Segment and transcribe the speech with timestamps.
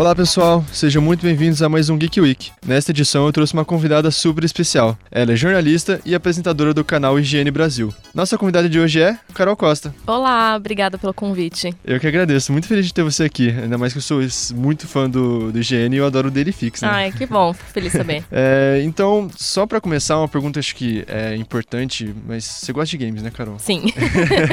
[0.00, 2.50] Olá pessoal, sejam muito bem-vindos a mais um Geek Week.
[2.66, 4.96] Nesta edição eu trouxe uma convidada super especial.
[5.10, 7.92] Ela é jornalista e apresentadora do canal Higiene Brasil.
[8.14, 9.94] Nossa convidada de hoje é Carol Costa.
[10.06, 11.74] Olá, obrigada pelo convite.
[11.84, 14.22] Eu que agradeço, muito feliz de ter você aqui, ainda mais que eu sou
[14.54, 16.88] muito fã do, do Higiene e eu adoro o Daily Fix, né?
[16.90, 18.24] Ai, que bom, feliz saber.
[18.32, 23.04] é, então, só para começar, uma pergunta acho que é importante, mas você gosta de
[23.04, 23.58] games, né, Carol?
[23.58, 23.92] Sim.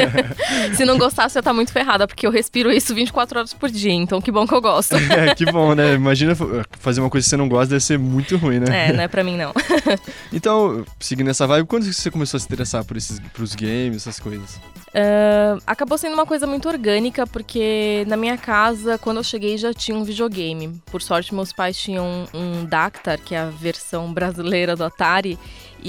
[0.75, 3.93] Se não gostar, você tá muito ferrada, porque eu respiro isso 24 horas por dia,
[3.93, 4.97] então que bom que eu gosto.
[5.37, 5.93] Que bom, né?
[5.93, 6.33] Imagina
[6.79, 8.89] fazer uma coisa que você não gosta, deve ser muito ruim, né?
[8.89, 9.53] É, não é pra mim não.
[10.33, 14.19] então, seguindo essa vibe, quando você começou a se interessar por esses, pros games, essas
[14.19, 14.59] coisas?
[14.87, 19.71] Uh, acabou sendo uma coisa muito orgânica, porque na minha casa, quando eu cheguei, já
[19.71, 20.81] tinha um videogame.
[20.87, 25.37] Por sorte, meus pais tinham um, um Dactar, que é a versão brasileira do Atari,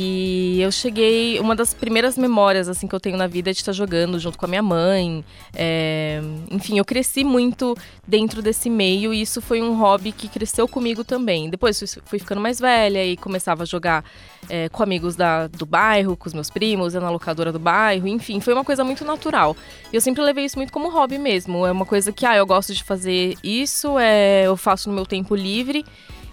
[0.00, 3.58] e eu cheguei, uma das primeiras memórias assim que eu tenho na vida é de
[3.58, 5.24] estar jogando junto com a minha mãe.
[5.52, 6.20] É,
[6.52, 11.02] enfim, eu cresci muito dentro desse meio e isso foi um hobby que cresceu comigo
[11.02, 11.50] também.
[11.50, 14.04] Depois fui ficando mais velha e começava a jogar
[14.48, 18.38] é, com amigos da, do bairro, com os meus primos, na locadora do bairro, enfim,
[18.38, 19.56] foi uma coisa muito natural.
[19.92, 21.66] E eu sempre levei isso muito como hobby mesmo.
[21.66, 25.04] É uma coisa que, ah, eu gosto de fazer isso, é, eu faço no meu
[25.04, 25.84] tempo livre.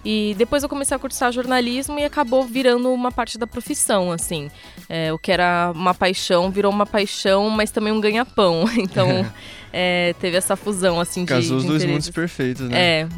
[0.08, 4.48] E depois eu comecei a cursar jornalismo e acabou virando uma parte da profissão, assim.
[4.88, 8.64] É, o que era uma paixão virou uma paixão, mas também um ganha-pão.
[8.78, 9.26] Então
[9.72, 11.48] é, teve essa fusão, assim, Casou de.
[11.48, 12.78] Casou os dois mundos perfeitos, né?
[12.78, 13.08] É.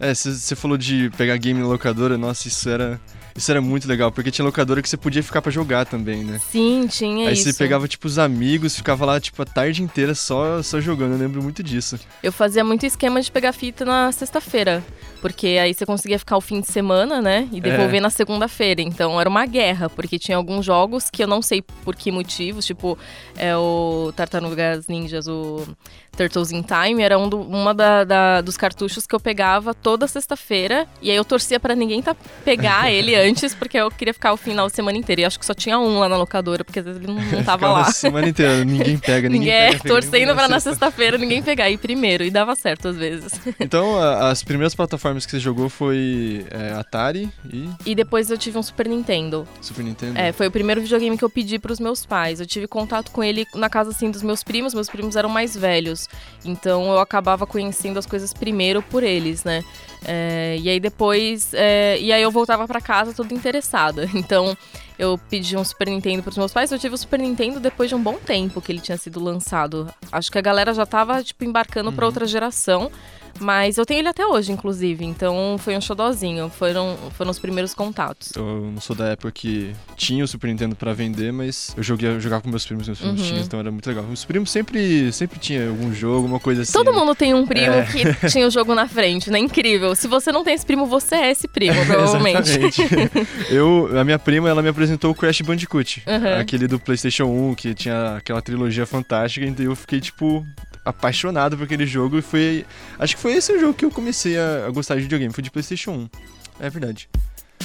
[0.00, 3.00] É, você falou de pegar game na locadora, nossa, isso era
[3.36, 6.40] isso era muito legal, porque tinha locadora que você podia ficar para jogar também, né?
[6.50, 7.46] Sim, tinha Aí isso.
[7.46, 11.12] Aí você pegava, tipo, os amigos, ficava lá, tipo, a tarde inteira só, só jogando,
[11.12, 12.00] eu lembro muito disso.
[12.22, 14.84] Eu fazia muito esquema de pegar fita na sexta-feira,
[15.22, 17.48] porque aí você conseguia ficar o fim de semana, né?
[17.52, 18.00] E devolver é.
[18.00, 18.82] na segunda-feira.
[18.82, 22.66] Então era uma guerra, porque tinha alguns jogos que eu não sei por que motivos,
[22.66, 22.98] tipo,
[23.36, 25.64] é o Tartarugas Ninjas, o
[26.16, 30.06] Turtles in Time, era um do, uma da, da, dos cartuchos que eu pegava toda
[30.06, 30.86] sexta-feira.
[31.00, 34.36] E aí eu torcia para ninguém tá, pegar ele antes, porque eu queria ficar o
[34.36, 35.22] final de semana inteiro.
[35.22, 37.44] E acho que só tinha um lá na locadora, porque às vezes ele não, não
[37.44, 37.82] tava lá.
[37.82, 39.84] A semana inteira, ninguém pega, ninguém é, pega.
[39.88, 41.70] torcendo pra na sexta-feira ninguém pegar.
[41.70, 43.40] E primeiro, e dava certo às vezes.
[43.58, 47.68] Então, as primeiras plataformas que você jogou foi é, Atari e.
[47.86, 49.46] E depois eu tive um Super Nintendo.
[49.60, 50.18] Super Nintendo?
[50.18, 52.40] É, foi o primeiro videogame que eu pedi pros meus pais.
[52.40, 55.56] Eu tive contato com ele na casa assim dos meus primos, meus primos eram mais
[55.56, 56.08] velhos.
[56.44, 59.62] Então eu acabava conhecendo as coisas primeiro por eles, né?
[60.04, 61.52] É, e aí depois.
[61.54, 64.08] É, e aí eu voltava para casa toda interessada.
[64.22, 64.56] Então
[64.98, 66.70] eu pedi um Super Nintendo pros meus pais.
[66.70, 69.92] Eu tive o Super Nintendo depois de um bom tempo que ele tinha sido lançado.
[70.12, 71.96] Acho que a galera já tava, tipo, embarcando uhum.
[71.96, 72.90] para outra geração.
[73.42, 75.04] Mas eu tenho ele até hoje, inclusive.
[75.04, 76.48] Então foi um xodózinho.
[76.48, 78.32] Foram, foram os primeiros contatos.
[78.36, 82.18] Eu não sou da época que tinha o Super Nintendo pra vender, mas eu joguei,
[82.20, 83.26] jogava com meus primos, meus primos uhum.
[83.26, 84.04] tinham, então era muito legal.
[84.04, 86.72] Os primos sempre, sempre tinha algum jogo, uma coisa assim.
[86.72, 87.84] Todo mundo tem um primo é.
[87.84, 89.38] que tinha o jogo na frente, né?
[89.38, 89.94] Incrível.
[89.94, 92.50] Se você não tem esse primo, você é esse primo, provavelmente.
[93.50, 96.02] Eu, a minha prima, ela me apresentou o Crash Bandicoot.
[96.06, 96.40] Uhum.
[96.40, 100.46] Aquele do PlayStation 1, que tinha aquela trilogia fantástica, então eu fiquei, tipo,
[100.84, 102.66] apaixonado por aquele jogo e foi.
[102.98, 105.42] Acho que foi esse o jogo que eu comecei a, a gostar de videogame, foi
[105.42, 106.10] de PlayStation 1.
[106.60, 107.08] É verdade.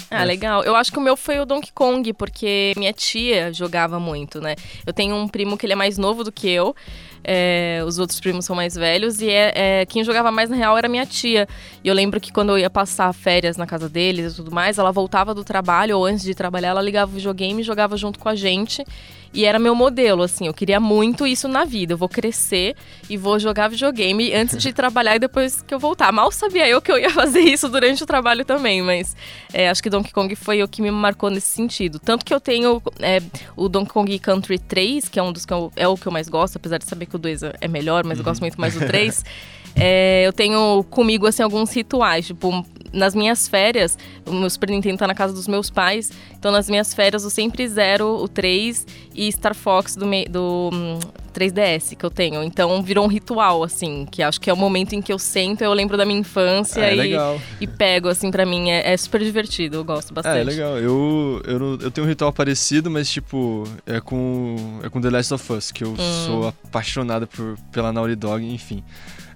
[0.09, 0.63] Ah, legal.
[0.63, 4.55] Eu acho que o meu foi o Donkey Kong, porque minha tia jogava muito, né?
[4.85, 6.75] Eu tenho um primo que ele é mais novo do que eu.
[7.23, 10.77] É, os outros primos são mais velhos e é, é, quem jogava mais na real
[10.77, 11.47] era minha tia.
[11.83, 14.77] E eu lembro que quando eu ia passar férias na casa deles e tudo mais,
[14.77, 18.17] ela voltava do trabalho ou antes de trabalhar, ela ligava o videogame e jogava junto
[18.17, 18.85] com a gente.
[19.33, 21.93] E era meu modelo, assim, eu queria muito isso na vida.
[21.93, 22.75] Eu vou crescer
[23.09, 26.11] e vou jogar videogame antes de trabalhar e depois que eu voltar.
[26.11, 29.15] Mal sabia eu que eu ia fazer isso durante o trabalho também, mas
[29.53, 31.99] é, acho que Donkey Kong foi o que me marcou nesse sentido.
[31.99, 33.21] Tanto que eu tenho é,
[33.55, 36.11] o Donkey Kong Country 3, que é um dos que eu, é o que eu
[36.11, 38.73] mais gosto, apesar de saber que o 2 é melhor, mas eu gosto muito mais
[38.73, 39.23] do 3.
[39.75, 44.97] É, eu tenho comigo assim alguns rituais, tipo, nas minhas férias, o meu Super Nintendo
[44.97, 48.85] tá na casa dos meus pais, então nas minhas férias eu sempre zero o 3
[49.13, 50.99] e Star Fox do, do hum,
[51.37, 52.43] 3DS que eu tenho.
[52.43, 55.61] Então virou um ritual, assim, que acho que é o momento em que eu sento,
[55.63, 57.15] eu lembro da minha infância é, e,
[57.61, 58.69] e, pego, assim, para mim.
[58.69, 60.37] É, é, super divertido, eu gosto bastante.
[60.37, 60.77] É, é legal.
[60.77, 65.33] Eu, eu, eu tenho um ritual parecido, mas, tipo, é com, é com The Last
[65.33, 66.25] of Us, que eu hum.
[66.25, 68.83] sou apaixonado por, pela Naughty Dog, enfim.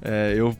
[0.02, 0.56] É, eu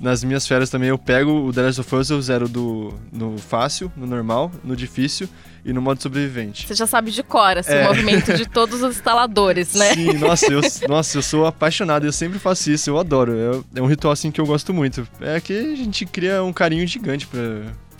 [0.00, 3.36] nas minhas férias também eu pego o The Last of Us, eu zero do, no
[3.38, 5.28] fácil, no normal, no difícil
[5.64, 6.66] e no modo sobrevivente.
[6.66, 7.82] Você já sabe de cor, assim, é.
[7.84, 9.94] o movimento de todos os instaladores, né?
[9.94, 13.64] Sim, nossa eu, nossa, eu sou apaixonado, eu sempre faço isso, eu adoro.
[13.74, 15.06] É, é um ritual assim que eu gosto muito.
[15.20, 17.40] É que a gente cria um carinho gigante pra,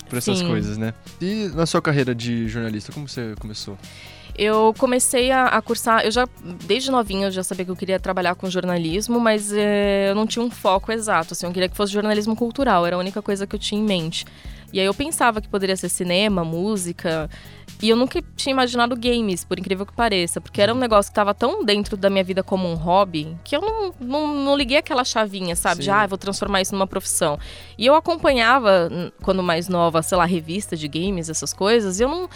[0.09, 0.49] por essas Sim.
[0.49, 0.93] coisas, né?
[1.21, 3.79] E na sua carreira de jornalista, como você começou?
[4.37, 6.27] Eu comecei a, a cursar, eu já,
[6.67, 10.27] desde novinha, eu já sabia que eu queria trabalhar com jornalismo, mas eh, eu não
[10.27, 13.47] tinha um foco exato, assim, eu queria que fosse jornalismo cultural, era a única coisa
[13.47, 14.25] que eu tinha em mente.
[14.73, 17.31] E aí eu pensava que poderia ser cinema, música,
[17.81, 21.13] e eu nunca tinha imaginado games, por incrível que pareça, porque era um negócio que
[21.13, 24.79] estava tão dentro da minha vida como um hobby, que eu não, não, não liguei
[24.79, 25.79] aquela chavinha, sabe?
[25.79, 25.91] De, Sim.
[25.93, 27.39] ah, eu vou transformar isso numa profissão.
[27.79, 28.91] E eu acompanhava,
[29.23, 32.29] quando mais nova, sei lá, revista de games, essas coisas, e eu não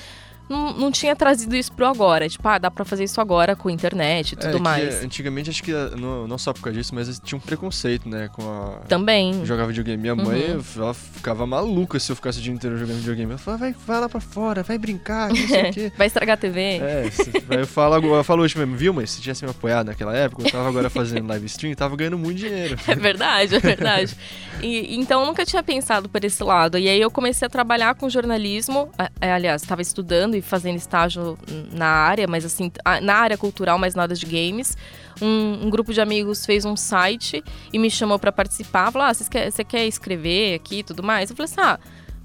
[0.48, 2.28] não, não tinha trazido isso pro agora.
[2.28, 5.04] Tipo, ah, dá pra fazer isso agora com internet e tudo É, que mais.
[5.04, 8.28] antigamente, acho que ah, não, não só por causa disso, mas tinha um preconceito, né?
[8.32, 8.80] Com a.
[8.88, 9.44] Também.
[9.44, 10.00] Jogar videogame.
[10.00, 10.62] Minha mãe, Uhum.
[10.76, 13.30] ela ficava maluca se eu ficasse o dia inteiro jogando videogame.
[13.32, 15.92] Ela falava, vai, vai lá pra fora, vai brincar, não sei o quê.
[15.98, 16.60] Vai estragar a TV.
[16.78, 20.14] É, se- eu falo eu falo hoje mesmo, viu, mas se tivesse me apoiado naquela
[20.16, 22.76] época, eu tava agora fazendo live stream, tava ganhando muito dinheiro.
[22.88, 24.16] É verdade, é verdade.
[24.62, 26.78] E, então eu nunca tinha pensado por esse lado.
[26.78, 28.88] E aí eu comecei a trabalhar com jornalismo.
[29.20, 31.38] é, aliás, estava estudando e fazendo estágio
[31.72, 32.70] na área, mas assim,
[33.02, 34.76] na área cultural, mas nada de games.
[35.20, 37.42] Um, um grupo de amigos fez um site
[37.72, 38.92] e me chamou para participar.
[38.92, 41.30] Falou: ah, você quer, quer escrever aqui e tudo mais?
[41.30, 41.78] Eu falei assim: ah.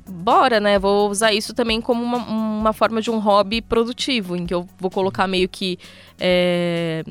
[0.05, 0.77] Bora, né?
[0.77, 4.67] Vou usar isso também como uma, uma forma de um hobby produtivo, em que eu
[4.77, 5.79] vou colocar meio que
[6.19, 7.03] é,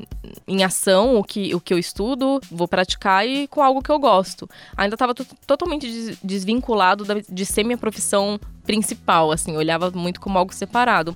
[0.47, 3.97] em ação o que, o que eu estudo, vou praticar e com algo que eu
[3.99, 4.47] gosto.
[4.77, 10.37] Ainda estava totalmente des- desvinculado da- de ser minha profissão principal, assim, olhava muito como
[10.37, 11.15] algo separado.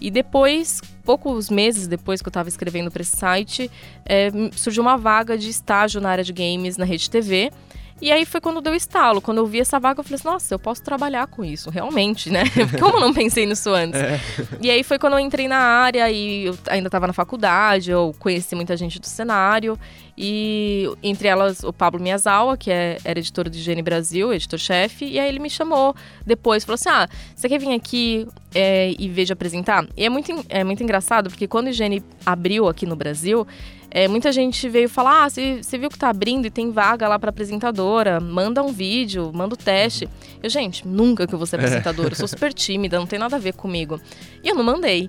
[0.00, 3.68] E depois, poucos meses depois que eu estava escrevendo para esse site,
[4.06, 7.50] é, surgiu uma vaga de estágio na área de games na Rede TV.
[8.00, 9.20] E aí foi quando deu estalo.
[9.20, 12.30] Quando eu vi essa vaga, eu falei assim, nossa, eu posso trabalhar com isso, realmente,
[12.30, 12.44] né?
[12.78, 14.00] Como eu não pensei nisso antes?
[14.00, 14.20] É.
[14.60, 18.14] E aí foi quando eu entrei na área e eu ainda estava na faculdade, eu
[18.18, 19.78] conheci muita gente do cenário.
[20.20, 25.16] E entre elas o Pablo Miyazawa, que é, era editor do Higiene Brasil, editor-chefe, e
[25.16, 25.94] aí ele me chamou
[26.26, 29.86] depois, falou assim: Ah, você quer vir aqui é, e de apresentar?
[29.96, 33.46] E é muito, é muito engraçado, porque quando o Higiene abriu aqui no Brasil,
[33.92, 37.06] é, muita gente veio falar: Ah, você você viu que tá abrindo e tem vaga
[37.06, 40.08] lá para apresentadora, manda um vídeo, manda o teste.
[40.42, 43.36] Eu, gente, nunca que eu vou ser apresentadora, eu sou super tímida, não tem nada
[43.36, 44.00] a ver comigo.
[44.42, 45.08] E eu não mandei.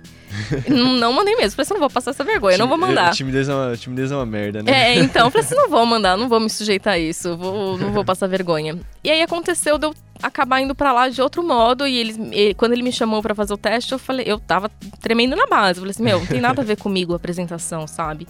[0.67, 3.11] Não, não mandei mesmo, falei assim: não vou passar essa vergonha, eu não vou mandar.
[3.13, 4.71] Timidez é uma, timidez é uma merda, né?
[4.71, 7.77] É, então, eu falei assim, não vou mandar, não vou me sujeitar a isso, vou,
[7.77, 8.77] não vou passar vergonha.
[9.03, 12.53] E aí aconteceu de eu acabar indo pra lá de outro modo, e eles, e
[12.53, 14.69] quando ele me chamou pra fazer o teste, eu falei, eu tava
[15.01, 17.87] tremendo na base, eu falei assim, meu, não tem nada a ver comigo a apresentação,
[17.87, 18.27] sabe?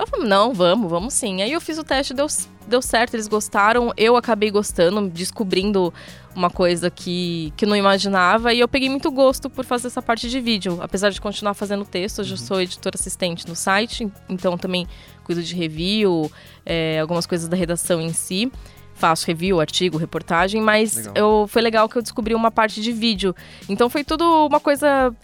[0.00, 1.42] Eu falei, não, vamos, vamos sim.
[1.42, 2.26] Aí eu fiz o teste, deu,
[2.66, 5.92] deu certo, eles gostaram, eu acabei gostando, descobrindo
[6.34, 10.30] uma coisa que, que não imaginava, e eu peguei muito gosto por fazer essa parte
[10.30, 10.78] de vídeo.
[10.80, 14.86] Apesar de continuar fazendo texto, eu já sou editora assistente no site, então também
[15.24, 16.30] cuido de review,
[16.64, 18.50] é, algumas coisas da redação em si.
[18.94, 21.14] Faço review, artigo, reportagem, mas Legal.
[21.16, 23.34] eu, foi legal que eu descobri uma parte de vídeo.
[23.66, 25.14] Então foi tudo uma coisa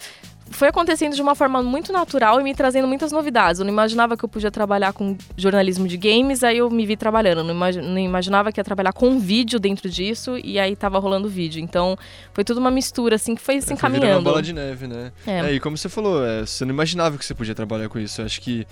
[0.51, 3.59] foi acontecendo de uma forma muito natural e me trazendo muitas novidades.
[3.59, 6.95] Eu não imaginava que eu podia trabalhar com jornalismo de games, aí eu me vi
[6.97, 7.43] trabalhando.
[7.43, 11.27] Não, imagi- não imaginava que ia trabalhar com vídeo dentro disso, e aí tava rolando
[11.29, 11.61] vídeo.
[11.61, 11.97] Então,
[12.33, 14.19] foi tudo uma mistura, assim, que foi se É, foi virando encaminhando.
[14.21, 15.11] uma bola de neve, né?
[15.25, 15.39] É.
[15.39, 18.21] É, e como você falou, é, você não imaginava que você podia trabalhar com isso.
[18.21, 18.65] Eu acho que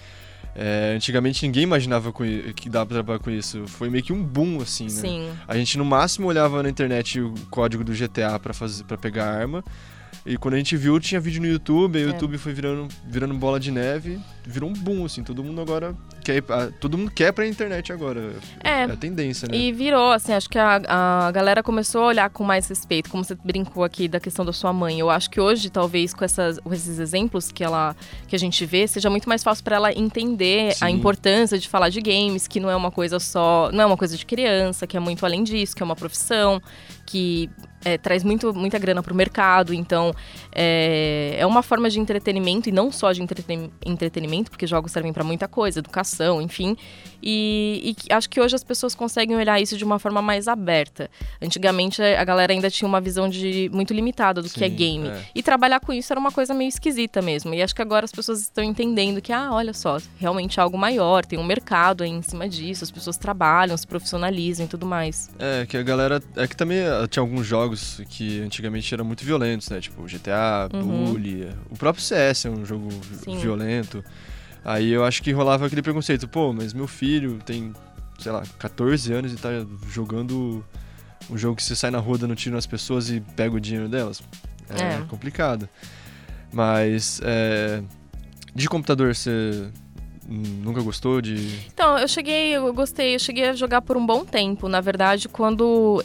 [0.55, 2.13] é, antigamente ninguém imaginava
[2.55, 3.67] que dava pra trabalhar com isso.
[3.67, 4.89] Foi meio que um boom, assim, né?
[4.89, 5.29] Sim.
[5.47, 9.25] A gente no máximo olhava na internet o código do GTA pra, fazer, pra pegar
[9.25, 9.63] arma.
[10.25, 12.11] E quando a gente viu, tinha vídeo no YouTube, aí o É.
[12.13, 16.41] YouTube foi virando, virando bola de neve, virou um boom, assim, todo mundo agora quer
[16.79, 18.33] todo mundo quer pra internet agora.
[18.63, 18.85] É.
[18.85, 19.55] a tendência, né?
[19.55, 20.81] E virou, assim, acho que a,
[21.27, 24.51] a galera começou a olhar com mais respeito, como você brincou aqui da questão da
[24.51, 24.99] sua mãe.
[24.99, 27.95] Eu acho que hoje, talvez, com, essas, com esses exemplos que, ela,
[28.27, 30.93] que a gente vê, seja muito mais fácil para ela entender a Sim.
[30.95, 34.17] importância de falar de games, que não é uma coisa só, não é uma coisa
[34.17, 36.59] de criança, que é muito além disso, que é uma profissão,
[37.05, 37.47] que
[37.85, 39.73] é, traz muito, muita grana pro mercado.
[39.73, 40.13] Então,
[40.51, 45.13] é, é uma forma de entretenimento, e não só de entreten- entretenimento, porque jogos servem
[45.13, 46.75] para muita coisa, educação, enfim.
[47.23, 51.09] E, e acho que hoje as pessoas conseguem olhar isso de uma forma mais aberta.
[51.41, 55.07] Antigamente a galera ainda tinha uma visão de muito limitada do que é Sim, game.
[55.07, 55.21] é.
[55.33, 57.53] E trabalhar com isso era uma coisa meio esquisita mesmo.
[57.53, 60.77] E acho que agora as pessoas estão entendendo que, ah, olha só, realmente é algo
[60.77, 64.85] maior, tem um mercado aí em cima disso, as pessoas trabalham, se profissionalizam e tudo
[64.85, 65.29] mais.
[65.39, 66.21] É, que a galera.
[66.35, 67.74] É que também ah, tinha alguns jogos
[68.09, 69.79] que antigamente eram muito violentos, né?
[69.79, 71.05] Tipo GTA, Uhum.
[71.13, 71.47] Bully.
[71.69, 72.89] O próprio CS é um jogo
[73.23, 73.37] Sim.
[73.37, 74.03] violento.
[74.63, 77.73] Aí eu acho que rolava aquele preconceito, pô, mas meu filho tem,
[78.19, 79.49] sei lá, 14 anos e tá
[79.89, 80.65] jogando
[81.29, 83.87] um jogo que você sai na rua dando tiro nas pessoas e pega o dinheiro
[83.87, 84.21] delas.
[84.69, 85.01] É, É.
[85.07, 85.69] complicado.
[86.51, 87.83] Mas é,
[88.53, 89.69] de computador você
[90.27, 91.35] nunca gostou de.
[91.73, 94.67] Então, eu cheguei, eu gostei, eu cheguei a jogar por um bom tempo.
[94.67, 96.01] Na verdade, quando.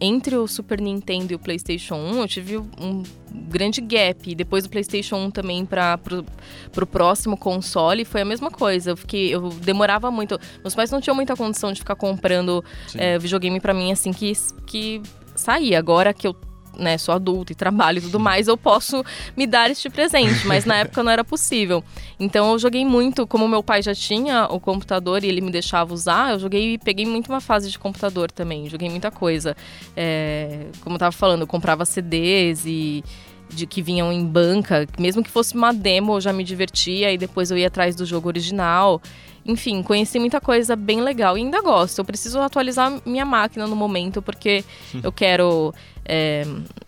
[0.00, 4.34] Entre o Super Nintendo e o PlayStation 1, eu tive um grande gap.
[4.34, 6.24] Depois do PlayStation 1 também para pro,
[6.72, 8.90] pro próximo console, foi a mesma coisa.
[8.90, 9.34] Eu fiquei.
[9.34, 10.38] Eu demorava muito.
[10.60, 12.64] Meus pais não tinham muita condição de ficar comprando
[12.94, 14.32] é, videogame para mim assim que,
[14.66, 15.00] que
[15.34, 15.78] saía.
[15.78, 16.34] Agora que eu
[16.78, 19.04] né, sou adulta e trabalho e tudo mais, eu posso
[19.36, 21.82] me dar este presente, mas na época não era possível.
[22.18, 25.92] Então eu joguei muito, como meu pai já tinha o computador e ele me deixava
[25.92, 29.56] usar, eu joguei peguei muito uma fase de computador também, joguei muita coisa.
[29.96, 33.04] É, como eu tava falando, eu comprava CDs e
[33.52, 37.18] de que vinham em banca, mesmo que fosse uma demo, eu já me divertia e
[37.18, 39.00] depois eu ia atrás do jogo original.
[39.44, 41.98] Enfim, conheci muita coisa bem legal e ainda gosto.
[41.98, 44.64] Eu preciso atualizar minha máquina no momento porque
[45.02, 46.44] eu quero é,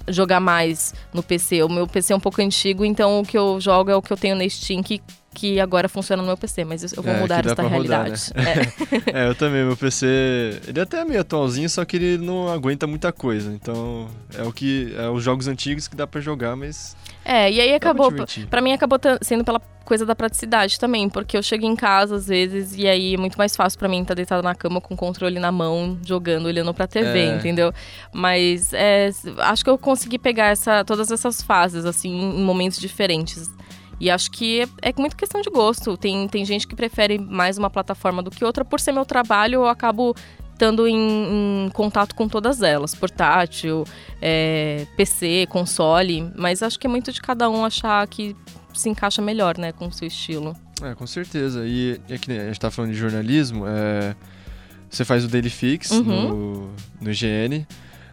[0.09, 1.63] jogar mais no PC.
[1.63, 4.13] O meu PC é um pouco antigo, então o que eu jogo é o que
[4.13, 5.01] eu tenho na Steam que
[5.35, 8.33] que agora funciona no meu PC, mas eu vou é, mudar essa realidade.
[8.35, 8.73] Rodar, né?
[9.13, 9.25] é.
[9.27, 9.29] é.
[9.29, 10.07] eu também, meu PC,
[10.69, 13.53] ele até é meio atualzinho, só que ele não aguenta muita coisa.
[13.53, 17.61] Então, é o que é os jogos antigos que dá para jogar, mas É, e
[17.61, 18.13] aí acabou,
[18.49, 22.29] para mim acabou sendo pela coisa da praticidade também, porque eu chego em casa às
[22.29, 24.95] vezes e aí é muito mais fácil para mim estar tá deitada na cama com
[24.95, 27.37] o controle na mão, jogando, olhando pra TV, é.
[27.37, 27.73] entendeu?
[28.13, 33.51] Mas é, acho que eu consegui pegar essa, todas essas fases, assim, em momentos diferentes.
[34.01, 35.97] E acho que é, é muito questão de gosto.
[35.97, 38.65] Tem, tem gente que prefere mais uma plataforma do que outra.
[38.65, 40.15] Por ser meu trabalho, eu acabo
[40.53, 43.85] estando em, em, contato com todas elas, portátil,
[44.23, 48.37] é, PC, console, mas acho que é muito de cada um achar que
[48.73, 50.57] se encaixa melhor, né, com o seu estilo.
[50.83, 51.65] É, com certeza.
[51.67, 54.15] E é que a gente tá falando de jornalismo, é,
[54.89, 56.03] você faz o Daily Fix uhum.
[56.03, 56.71] no,
[57.01, 57.67] no IGN.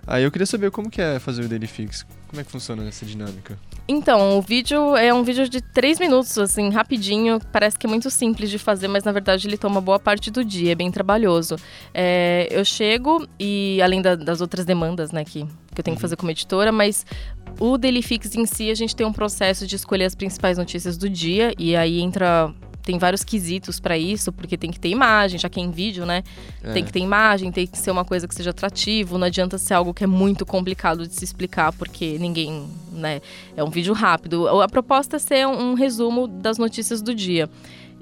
[0.06, 2.06] Aí eu queria saber como que é fazer o Daily Fix.
[2.28, 3.58] Como é que funciona essa dinâmica?
[3.88, 7.40] Então, o vídeo é um vídeo de três minutos, assim, rapidinho.
[7.52, 10.46] Parece que é muito simples de fazer, mas na verdade ele toma boa parte do
[10.46, 11.58] dia, é bem trabalhoso.
[11.94, 16.00] É, eu chego e, além da, das outras demandas, né, que, que eu tenho que
[16.00, 16.00] uhum.
[16.00, 17.06] fazer como editora, mas
[17.60, 20.98] o Daily Fix em si, a gente tem um processo de escolher as principais notícias
[20.98, 25.40] do dia, e aí entra tem vários quesitos para isso, porque tem que ter imagem,
[25.40, 26.24] já que é em vídeo, né?
[26.64, 26.74] É.
[26.74, 29.74] Tem que ter imagem, tem que ser uma coisa que seja atrativo, não adianta ser
[29.74, 33.22] algo que é muito complicado de se explicar, porque ninguém, né?
[33.56, 34.48] É um vídeo rápido.
[34.62, 37.50] A proposta é ser um, um resumo das notícias do dia.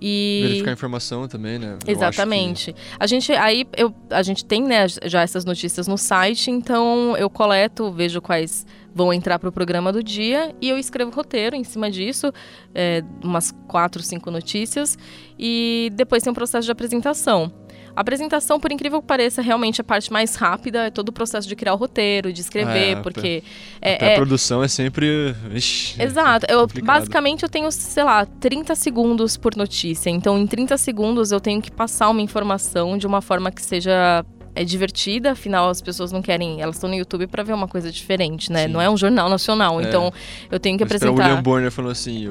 [0.02, 0.40] E...
[0.44, 1.78] Verificar informação também, né?
[1.86, 2.74] Eu Exatamente.
[2.74, 2.80] Que...
[3.00, 7.30] A gente aí eu, a gente tem né, já essas notícias no site, então eu
[7.30, 11.64] coleto, vejo quais vão entrar para o programa do dia e eu escrevo roteiro em
[11.64, 12.32] cima disso,
[12.74, 14.98] é, umas quatro, cinco notícias,
[15.38, 17.52] e depois tem um processo de apresentação.
[17.96, 21.12] A apresentação, por incrível que pareça, realmente é a parte mais rápida, é todo o
[21.12, 23.44] processo de criar o roteiro, de escrever, é, porque.
[23.82, 25.36] É, é, a produção é sempre.
[25.52, 26.46] Ixi, Exato.
[26.50, 30.10] Eu, basicamente, eu tenho, sei lá, 30 segundos por notícia.
[30.10, 34.26] Então, em 30 segundos, eu tenho que passar uma informação de uma forma que seja
[34.60, 37.90] é divertida, afinal as pessoas não querem, elas estão no YouTube para ver uma coisa
[37.90, 38.68] diferente, né?
[38.68, 38.74] Sim.
[38.74, 39.86] Não é um jornal nacional, é.
[39.86, 40.12] então
[40.52, 41.14] eu tenho que Mas apresentar.
[41.14, 42.30] O William Bonner falou assim,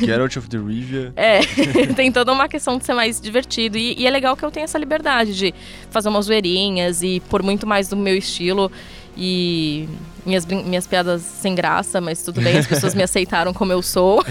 [0.00, 1.12] Geralt of the Rivia.
[1.22, 1.40] É,
[1.94, 4.64] tem toda uma questão de ser mais divertido e, e é legal que eu tenho
[4.64, 5.54] essa liberdade de
[5.88, 8.72] fazer umas zoeirinhas e por muito mais do meu estilo
[9.16, 9.88] e
[10.24, 14.24] minhas, minhas piadas sem graça, mas tudo bem, as pessoas me aceitaram como eu sou.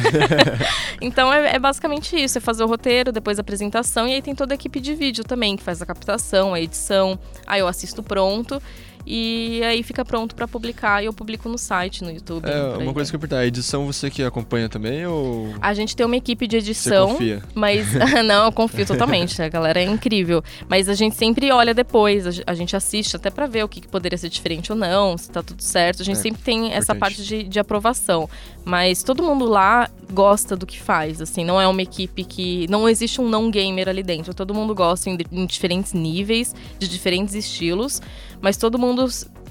[1.01, 4.33] então é, é, basicamente isso: é fazer o roteiro, depois a apresentação, e aí tem
[4.33, 7.19] toda a equipe de vídeo também, que faz a captação, a edição.
[7.45, 8.61] Aí eu assisto pronto.
[9.05, 12.47] E aí fica pronto para publicar e eu publico no site, no YouTube.
[12.47, 15.95] É, uma coisa que eu perguntar, a edição você que acompanha também ou A gente
[15.95, 17.43] tem uma equipe de edição, você confia?
[17.53, 17.87] mas
[18.25, 22.53] não, eu confio totalmente, a galera é incrível, mas a gente sempre olha depois, a
[22.53, 25.61] gente assiste até para ver o que, poderia ser diferente ou não, se tá tudo
[25.61, 26.01] certo.
[26.01, 26.77] A gente é, sempre tem importante.
[26.77, 28.29] essa parte de, de aprovação,
[28.63, 32.87] mas todo mundo lá gosta do que faz, assim, não é uma equipe que não
[32.87, 37.33] existe um não gamer ali dentro, todo mundo gosta em, em diferentes níveis, de diferentes
[37.33, 38.01] estilos
[38.41, 38.90] mas todo mundo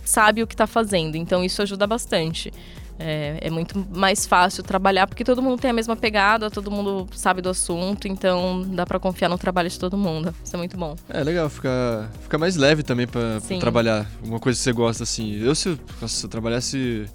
[0.04, 2.52] sabe o que está fazendo, então isso ajuda bastante.
[3.02, 7.08] É, é, muito mais fácil trabalhar porque todo mundo tem a mesma pegada, todo mundo
[7.14, 10.34] sabe do assunto, então dá para confiar no trabalho de todo mundo.
[10.44, 10.94] Isso é muito bom.
[11.08, 14.06] É legal, fica, fica mais leve também para trabalhar.
[14.22, 15.40] Uma coisa que você gosta, assim.
[15.40, 17.06] Eu, se, se eu trabalhasse.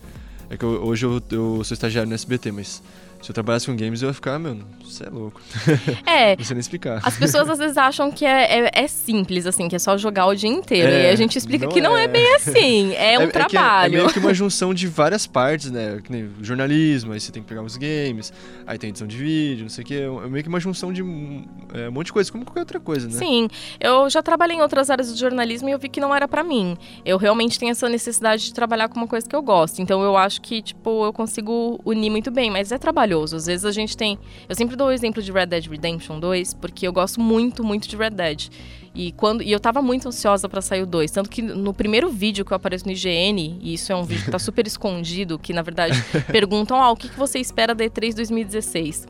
[0.50, 2.82] É que eu, hoje eu, eu sou estagiário no SBT, mas
[3.26, 5.42] se eu trabalhasse com games, eu ia ficar, meu, você é louco.
[6.06, 6.36] É.
[6.36, 7.02] Não sei nem explicar.
[7.04, 10.28] As pessoas às vezes acham que é, é, é simples, assim, que é só jogar
[10.28, 10.88] o dia inteiro.
[10.88, 12.04] É, e a gente explica não que não é.
[12.04, 12.08] é.
[12.08, 12.94] bem assim.
[12.94, 13.96] É, é um trabalho.
[13.96, 16.00] É, meio que uma junção de várias partes, né?
[16.04, 18.32] Que jornalismo, aí você tem que pegar os games,
[18.68, 20.04] aí tem edição de vídeo, não sei o quê.
[20.24, 21.44] É meio que uma junção de um
[21.92, 23.14] monte de coisa, como qualquer outra coisa, né?
[23.14, 23.48] Sim.
[23.80, 26.44] Eu já trabalhei em outras áreas do jornalismo e eu vi que não era para
[26.44, 26.78] mim.
[27.04, 29.82] Eu realmente tenho essa necessidade de trabalhar com uma coisa que eu gosto.
[29.82, 33.36] Então eu acho que, tipo, eu consigo unir muito bem, mas é trabalhoso maravilhoso.
[33.36, 34.20] Às vezes a gente tem.
[34.48, 37.88] Eu sempre dou o exemplo de Red Dead Redemption 2, porque eu gosto muito, muito
[37.88, 38.50] de Red Dead.
[38.94, 41.12] E, quando, e eu tava muito ansiosa para sair o 2.
[41.12, 44.26] Tanto que no primeiro vídeo que eu apareço no IGN, e isso é um vídeo
[44.26, 47.86] que tá super escondido, que na verdade perguntam: ah, o que, que você espera da
[47.86, 49.08] E3 2016?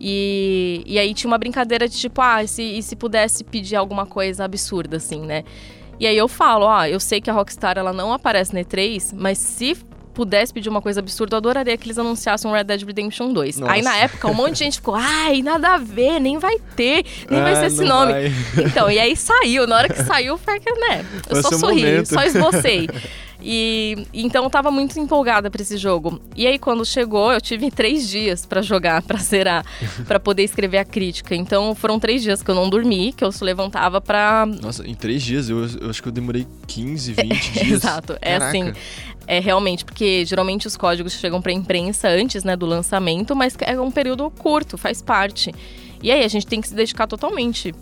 [0.00, 4.06] E, e aí tinha uma brincadeira de tipo, ah, se, e se pudesse pedir alguma
[4.06, 5.42] coisa absurda, assim, né?
[6.00, 8.60] E aí eu falo, ó, ah, eu sei que a Rockstar ela não aparece na
[8.60, 9.76] E3, mas se
[10.18, 13.58] pudesse pedir uma coisa absurda, eu adoraria que eles anunciassem Red Dead Redemption 2.
[13.58, 13.72] Nossa.
[13.72, 17.04] Aí na época um monte de gente ficou, ai, nada a ver, nem vai ter,
[17.30, 18.12] nem vai ser esse nome.
[18.12, 18.32] Vai.
[18.68, 22.08] Então, e aí saiu, na hora que saiu, foi que, né, eu só sorri, momento.
[22.08, 22.88] só esbocei.
[23.40, 26.20] E então eu tava muito empolgada para esse jogo.
[26.34, 29.64] E aí quando chegou, eu tive três dias para jogar, para zerar,
[30.06, 31.34] para poder escrever a crítica.
[31.34, 34.94] Então foram três dias que eu não dormi, que eu se levantava para Nossa, em
[34.94, 37.72] três dias eu, eu, acho que eu demorei 15, 20 dias.
[37.84, 38.48] Exato, é Caraca.
[38.48, 38.72] assim.
[39.30, 43.78] É realmente, porque geralmente os códigos chegam para imprensa antes, né, do lançamento, mas é
[43.78, 45.52] um período curto, faz parte.
[46.02, 47.74] E aí a gente tem que se dedicar totalmente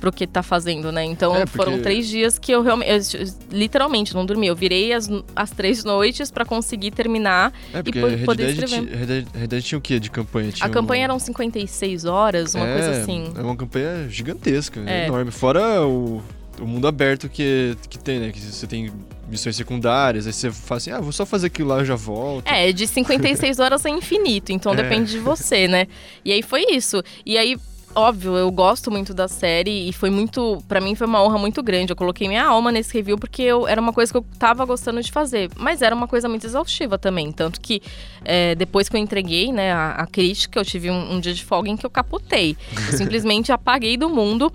[0.00, 1.04] pro que tá fazendo, né?
[1.04, 1.56] Então é, porque...
[1.56, 3.16] foram três dias que eu realmente.
[3.16, 4.46] Eu, literalmente não dormi.
[4.46, 8.96] Eu virei as, as três noites para conseguir terminar é, e Red poder Dead escrever.
[8.96, 10.52] Red Dead, Red Dead tinha o quê de campanha?
[10.52, 10.72] Tinha a um...
[10.72, 13.32] campanha eram 56 horas, uma é, coisa assim.
[13.36, 15.06] É uma campanha gigantesca, é.
[15.06, 15.30] enorme.
[15.30, 16.22] Fora o,
[16.60, 18.32] o mundo aberto que, que tem, né?
[18.32, 18.92] Que você tem
[19.28, 22.46] missões secundárias, aí você fala assim, ah, vou só fazer aquilo lá e já volto.
[22.46, 24.76] É, de 56 horas é infinito, então é.
[24.76, 25.86] depende de você, né?
[26.24, 27.02] E aí foi isso.
[27.24, 27.56] E aí
[27.94, 31.62] óbvio, eu gosto muito da série e foi muito, para mim foi uma honra muito
[31.62, 31.92] grande.
[31.92, 35.00] Eu coloquei minha alma nesse review porque eu, era uma coisa que eu tava gostando
[35.02, 37.82] de fazer, mas era uma coisa muito exaustiva também, tanto que
[38.24, 41.44] é, depois que eu entreguei, né, a, a crítica, eu tive um, um, dia de
[41.44, 42.56] folga em que eu capotei.
[42.88, 44.52] Eu simplesmente apaguei do mundo.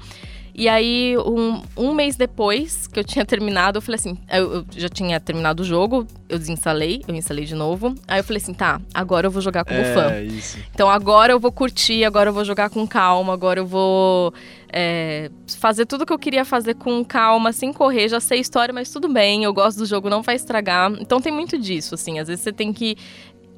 [0.58, 4.66] E aí, um, um mês depois que eu tinha terminado, eu falei assim: eu, eu,
[4.72, 7.94] já tinha terminado o jogo, eu desinstalei, eu instalei de novo.
[8.08, 10.20] Aí eu falei assim: tá, agora eu vou jogar como é, fã.
[10.20, 10.58] Isso.
[10.74, 14.34] Então agora eu vou curtir, agora eu vou jogar com calma, agora eu vou
[14.74, 18.10] é, fazer tudo que eu queria fazer com calma, sem correr.
[18.10, 20.92] Já sei a história, mas tudo bem, eu gosto do jogo, não vai estragar.
[21.00, 22.18] Então tem muito disso, assim.
[22.18, 22.98] Às vezes você tem que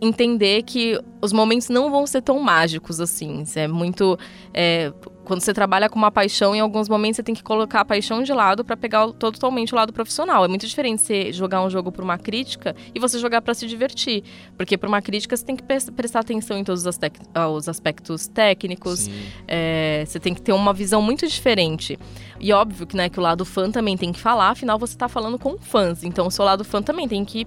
[0.01, 3.43] entender que os momentos não vão ser tão mágicos assim.
[3.55, 4.17] É muito.
[4.53, 4.91] É,
[5.29, 8.23] quando você trabalha com uma paixão, em alguns momentos você tem que colocar a paixão
[8.23, 10.43] de lado para pegar totalmente o lado profissional.
[10.43, 13.67] É muito diferente você jogar um jogo por uma crítica e você jogar para se
[13.67, 14.23] divertir.
[14.57, 16.97] Porque por uma crítica você tem que prestar atenção em todos os,
[17.55, 19.07] os aspectos técnicos,
[19.47, 21.99] é, você tem que ter uma visão muito diferente.
[22.39, 25.07] E óbvio que, né, que o lado fã também tem que falar, afinal você está
[25.07, 26.03] falando com fãs.
[26.03, 27.45] Então o seu lado fã também tem que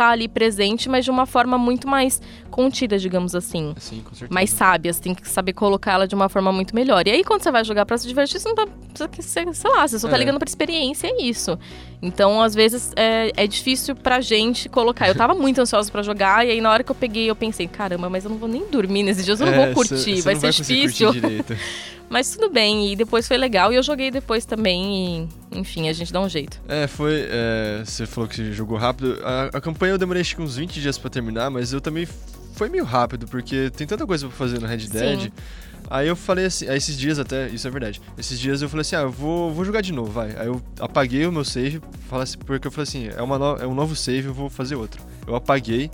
[0.00, 3.74] tá ali presente, mas de uma forma muito mais contida, digamos assim.
[3.76, 4.32] Sim, com certeza.
[4.32, 7.06] Mais sábia, você tem que saber colocar ela de uma forma muito melhor.
[7.06, 8.66] E aí, quando você vai jogar pra se divertir, você não tá.
[9.20, 10.18] Sei lá, você só tá é.
[10.18, 11.58] ligando pra experiência, é isso.
[12.00, 15.06] Então, às vezes, é, é difícil pra gente colocar.
[15.06, 17.68] Eu tava muito ansiosa pra jogar, e aí na hora que eu peguei, eu pensei,
[17.68, 20.16] caramba, mas eu não vou nem dormir nesses dias, eu não é, vou curtir, cê,
[20.16, 21.10] cê vai ser vai difícil.
[22.10, 23.72] Mas tudo bem, e depois foi legal.
[23.72, 26.60] E eu joguei depois também, e, enfim, a gente dá um jeito.
[26.68, 27.26] É, foi.
[27.30, 29.16] É, você falou que você jogou rápido.
[29.22, 32.08] A, a campanha eu demorei acho que uns 20 dias para terminar, mas eu também
[32.54, 35.20] foi meio rápido, porque tem tanta coisa pra fazer no Red Dead.
[35.20, 35.32] Sim.
[35.88, 38.00] Aí eu falei assim, aí esses dias até, isso é verdade.
[38.18, 40.36] Esses dias eu falei assim, ah, eu vou, vou jogar de novo, vai.
[40.36, 41.80] Aí eu apaguei o meu save,
[42.12, 44.74] assim, porque eu falei assim, é, uma no, é um novo save, eu vou fazer
[44.74, 45.02] outro.
[45.26, 45.90] Eu apaguei.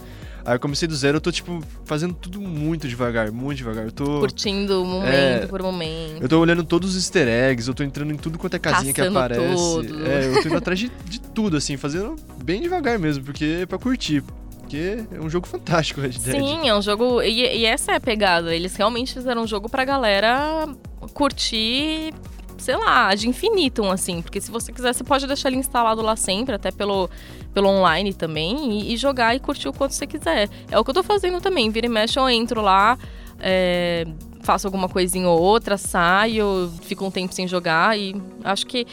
[0.46, 3.84] Aí eu comecei do zero, eu tô, tipo, fazendo tudo muito devagar, muito devagar.
[3.84, 4.20] Eu tô.
[4.20, 6.22] Curtindo momento é, por momento.
[6.22, 8.94] Eu tô olhando todos os easter eggs, eu tô entrando em tudo quanto é casinha
[8.94, 9.56] Caçando que aparece.
[9.56, 10.06] Tudo.
[10.06, 13.66] É, eu tô indo atrás de, de tudo, assim, fazendo bem devagar mesmo, porque é
[13.66, 14.22] pra curtir.
[14.60, 16.40] Porque é um jogo fantástico, Red Dead.
[16.40, 17.22] Sim, é um jogo.
[17.22, 18.54] E, e essa é a pegada.
[18.54, 20.68] Eles realmente fizeram um jogo pra galera
[21.12, 22.12] curtir
[22.58, 24.22] sei lá, de infinito, assim.
[24.22, 27.10] Porque se você quiser, você pode deixar ele instalado lá sempre, até pelo,
[27.52, 30.48] pelo online também, e, e jogar e curtir o quanto você quiser.
[30.70, 31.70] É o que eu tô fazendo também.
[31.70, 32.98] Vira e mexe, eu entro lá,
[33.40, 34.06] é,
[34.42, 38.14] faço alguma coisinha ou outra, saio, fico um tempo sem jogar e
[38.44, 38.86] acho que.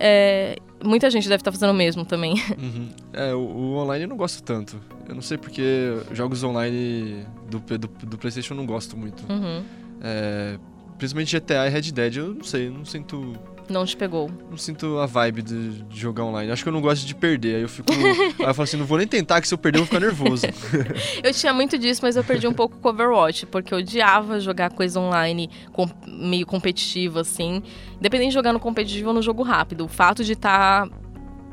[0.00, 2.34] É, muita gente deve estar tá fazendo o mesmo também.
[2.58, 2.88] Uhum.
[3.12, 4.80] É, o, o, online eu não gosto tanto.
[5.08, 9.24] Eu não sei porque jogos online do, do, do PlayStation eu não gosto muito.
[9.30, 9.62] Uhum.
[10.02, 10.58] É,
[10.98, 13.34] Principalmente GTA e Red Dead, eu não sei, não sinto.
[13.68, 14.30] Não te pegou.
[14.50, 16.50] Não sinto a vibe de, de jogar online.
[16.50, 17.56] Acho que eu não gosto de perder.
[17.56, 17.92] Aí eu fico.
[17.92, 20.00] aí eu falo assim, não vou nem tentar, que se eu perder eu vou ficar
[20.00, 20.46] nervoso.
[21.22, 24.72] eu tinha muito disso, mas eu perdi um pouco com Overwatch, porque eu odiava jogar
[24.72, 27.62] coisa online com, meio competitiva, assim.
[27.98, 29.84] Independente de jogar no competitivo ou no jogo rápido.
[29.84, 30.88] O fato de estar.
[30.88, 30.96] Tá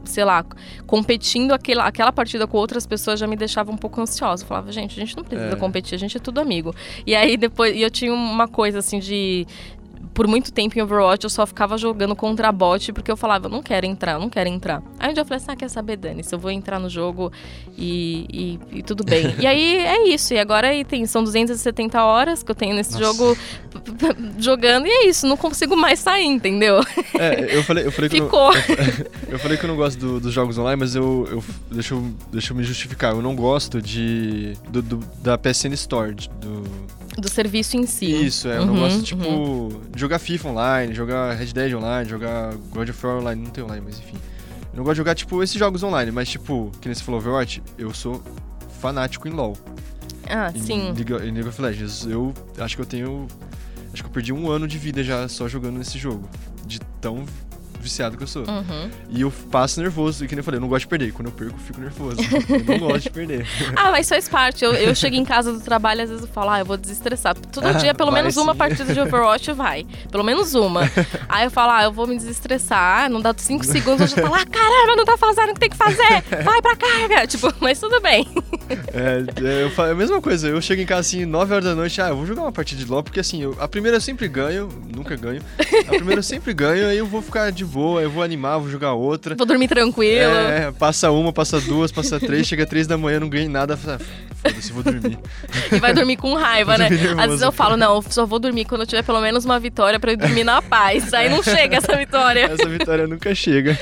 [0.10, 0.46] sei lá,
[0.86, 4.44] competindo aquela, aquela partida com outras pessoas já me deixava um pouco ansiosa.
[4.44, 5.56] Eu falava, gente, a gente não precisa é.
[5.56, 6.74] competir, a gente é tudo amigo.
[7.06, 9.46] E aí depois, e eu tinha uma coisa assim de
[10.16, 13.50] por muito tempo em Overwatch eu só ficava jogando contra bot porque eu falava, eu
[13.50, 14.82] não quero entrar, eu não quero entrar.
[14.98, 16.90] Aí um dia eu falei assim, ah, quer saber, Dani, se eu vou entrar no
[16.90, 17.32] jogo
[17.78, 19.36] e, e, e tudo bem.
[19.38, 22.94] e aí é isso, e agora aí tem, são 270 horas que eu tenho nesse
[22.94, 23.04] Nossa.
[23.04, 23.38] jogo
[24.40, 26.80] jogando e é isso, não consigo mais sair, entendeu?
[27.20, 28.54] É, eu falei, eu falei que Ficou.
[28.54, 28.60] Eu,
[29.28, 31.94] eu, eu, falei que eu não gosto do, dos jogos online, mas eu, eu deixa,
[31.94, 36.64] eu deixa eu me justificar, eu não gosto de do, do da PSN Store, do
[37.18, 38.06] do serviço em si.
[38.06, 38.58] Isso, é.
[38.58, 39.82] Eu não gosto, tipo, uhum.
[39.96, 43.42] Jogar FIFA online, jogar Red Dead online, jogar God of War online.
[43.42, 44.18] Não tem online, mas enfim.
[44.72, 47.20] Eu não gosto de jogar, tipo, esses jogos online, mas, tipo, que nem você falou
[47.20, 48.22] Overwatch, eu sou
[48.82, 49.58] fanático em LoL.
[50.30, 50.92] Ah, em, sim.
[50.92, 52.06] League, em League of Legends.
[52.06, 53.28] Eu acho que eu tenho.
[53.94, 56.28] Acho que eu perdi um ano de vida já só jogando nesse jogo.
[56.66, 57.26] De tão
[57.86, 58.44] viciado que eu sou.
[58.44, 58.90] Uhum.
[59.10, 61.14] E eu passo nervoso, e que nem eu falei, eu não gosto de perder.
[61.14, 62.18] Quando eu perco, eu fico nervoso.
[62.50, 63.48] eu não gosto de perder.
[63.76, 64.66] ah, mas faz parte.
[64.66, 67.36] Eu, eu chego em casa do trabalho, às vezes eu falo, ah, eu vou desestressar.
[67.36, 68.42] Todo ah, dia, pelo menos sim.
[68.42, 69.86] uma partida de Overwatch vai.
[70.12, 70.82] Pelo menos uma.
[71.30, 73.10] Aí eu falo, ah, eu vou me desestressar.
[73.10, 75.70] Não dá cinco segundos, eu já falo, ah, caramba, não tá fazendo o que tem
[75.70, 76.24] que fazer.
[76.44, 77.28] Vai pra carga.
[77.28, 78.28] Tipo, mas tudo bem.
[78.94, 80.48] é, é, eu falo, é a mesma coisa.
[80.48, 82.84] Eu chego em casa assim, 9 horas da noite, ah, eu vou jogar uma partida
[82.84, 85.42] de LoL, porque assim, eu, a primeira eu sempre ganho, nunca ganho.
[85.88, 88.70] A primeira eu sempre ganho, aí eu vou ficar de boa, eu vou animar, vou
[88.70, 89.36] jogar outra.
[89.36, 90.34] Vou dormir tranquilo.
[90.34, 93.76] É, passa uma, passa duas, passa três, chega três da manhã, não ganhei nada.
[93.76, 95.20] Foda-se, vou dormir.
[95.70, 96.88] E vai dormir com raiva, né?
[97.18, 99.60] Às vezes eu falo, não, eu só vou dormir quando eu tiver pelo menos uma
[99.60, 101.14] vitória pra eu dormir na paz.
[101.14, 102.46] Aí não chega essa vitória.
[102.56, 103.78] Essa vitória nunca chega.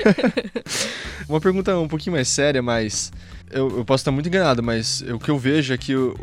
[1.30, 3.12] uma pergunta um pouquinho mais séria, mas
[3.52, 6.16] eu, eu, posso estar muito enganado, mas o que eu vejo é que o,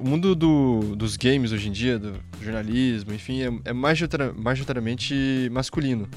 [0.00, 6.08] o mundo do, dos games hoje em dia, do jornalismo, enfim, é, é majoritariamente masculino.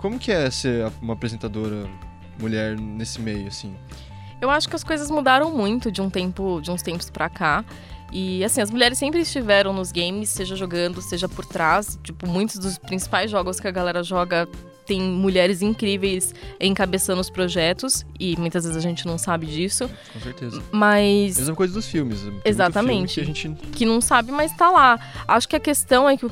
[0.00, 1.86] Como que é ser uma apresentadora
[2.38, 3.76] mulher nesse meio, assim?
[4.40, 7.64] Eu acho que as coisas mudaram muito de um tempo, de uns tempos para cá.
[8.10, 11.98] E assim, as mulheres sempre estiveram nos games, seja jogando, seja por trás.
[12.02, 14.48] Tipo, muitos dos principais jogos que a galera joga
[14.86, 19.88] tem mulheres incríveis encabeçando os projetos e muitas vezes a gente não sabe disso.
[20.12, 20.62] Com certeza.
[20.72, 22.20] Mas mesma coisa dos filmes.
[22.44, 23.14] Exatamente.
[23.14, 23.68] Filme que, a gente...
[23.68, 24.98] que não sabe, mas tá lá.
[25.28, 26.26] Acho que a questão é que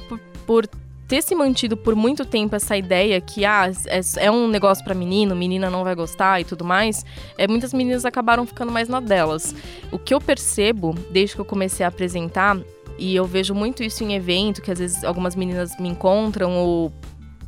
[0.46, 0.66] por
[1.08, 4.94] ter se mantido por muito tempo essa ideia que ah, é, é um negócio para
[4.94, 7.04] menino, menina não vai gostar e tudo mais,
[7.38, 9.54] é, muitas meninas acabaram ficando mais na delas.
[9.90, 12.58] O que eu percebo desde que eu comecei a apresentar,
[12.98, 16.92] e eu vejo muito isso em evento, que às vezes algumas meninas me encontram ou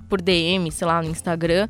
[0.09, 1.69] por DM, sei lá, no Instagram,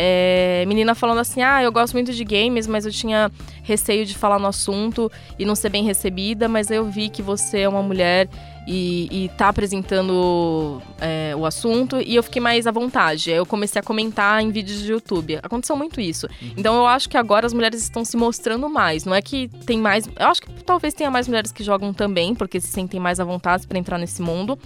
[0.00, 3.30] é, menina falando assim: ah, eu gosto muito de games, mas eu tinha
[3.62, 7.60] receio de falar no assunto e não ser bem recebida, mas eu vi que você
[7.60, 8.28] é uma mulher
[8.70, 13.30] e, e tá apresentando é, o assunto e eu fiquei mais à vontade.
[13.30, 15.38] Eu comecei a comentar em vídeos de YouTube.
[15.42, 16.26] Aconteceu muito isso.
[16.26, 16.52] Uhum.
[16.54, 19.06] Então eu acho que agora as mulheres estão se mostrando mais.
[19.06, 20.06] Não é que tem mais.
[20.06, 23.24] Eu acho que talvez tenha mais mulheres que jogam também, porque se sentem mais à
[23.24, 24.58] vontade para entrar nesse mundo.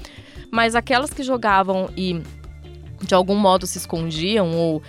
[0.50, 2.20] Mas aquelas que jogavam e
[3.06, 4.82] de algum modo se escondiam ou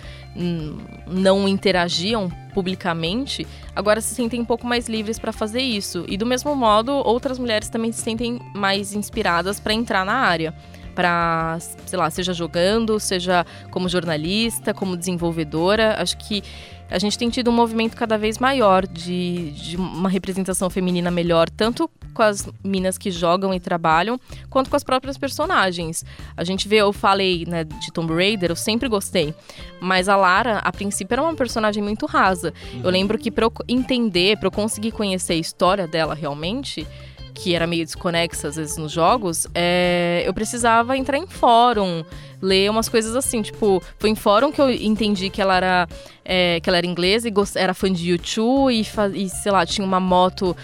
[1.06, 6.04] não interagiam publicamente, agora se sentem um pouco mais livres para fazer isso.
[6.08, 10.54] E do mesmo modo, outras mulheres também se sentem mais inspiradas para entrar na área.
[10.94, 15.96] Para, sei lá, seja jogando, seja como jornalista, como desenvolvedora.
[16.00, 16.42] Acho que
[16.90, 21.48] a gente tem tido um movimento cada vez maior de, de uma representação feminina melhor,
[21.48, 26.04] tanto com as minas que jogam e trabalham, quanto com as próprias personagens.
[26.36, 29.34] A gente vê, eu falei né, de Tomb Raider, eu sempre gostei,
[29.80, 32.52] mas a Lara, a princípio, era uma personagem muito rasa.
[32.72, 32.80] Uhum.
[32.84, 36.86] Eu lembro que para eu entender, para eu conseguir conhecer a história dela realmente,
[37.34, 42.04] que era meio desconexa às vezes nos jogos, é, eu precisava entrar em fórum,
[42.40, 43.42] ler umas coisas assim.
[43.42, 45.88] Tipo, foi em fórum que eu entendi que ela era,
[46.24, 49.84] é, que ela era inglesa e era fã de YouTube e, e, sei lá, tinha
[49.84, 50.56] uma moto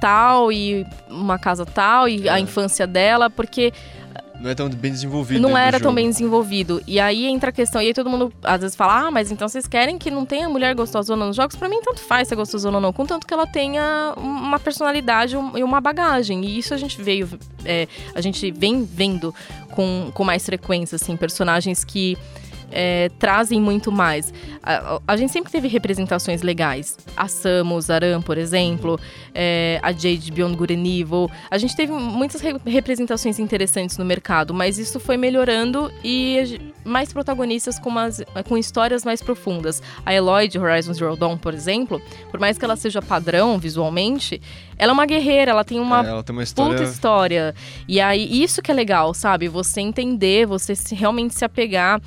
[0.00, 2.30] tal e uma casa tal e é.
[2.30, 3.72] a infância dela, porque
[4.40, 5.40] não é tão bem desenvolvido.
[5.40, 6.80] Não era tão bem desenvolvido.
[6.86, 9.48] E aí entra a questão, e aí todo mundo às vezes fala: "Ah, mas então
[9.48, 12.36] vocês querem que não tenha mulher gostosona nos jogos?" Para mim tanto faz se é
[12.36, 16.44] gostosona ou não, contanto que ela tenha uma personalidade e uma bagagem.
[16.44, 17.28] E isso a gente veio
[17.64, 19.34] é, a gente vem vendo
[19.72, 22.16] com, com mais frequência assim, personagens que
[22.70, 24.32] é, trazem muito mais.
[24.62, 26.96] A, a, gente sempre teve representações legais.
[27.16, 28.98] A Samus Aran, por exemplo,
[29.34, 31.30] é, a Jade Beyond Good and Evil.
[31.50, 37.12] A gente teve muitas re representações interessantes no mercado, mas isso foi melhorando e mais
[37.12, 39.82] protagonistas com, umas, com histórias mais profundas.
[40.04, 42.00] A Eloy de Horizon Zero Dawn, por exemplo,
[42.30, 44.40] por mais que ela seja padrão visualmente,
[44.78, 46.78] ela é uma guerreira, ela tem uma, é, ela tem uma história...
[46.78, 47.54] puta história.
[47.86, 49.48] E aí, isso que é legal, sabe?
[49.48, 52.00] Você entender, você se, realmente se apegar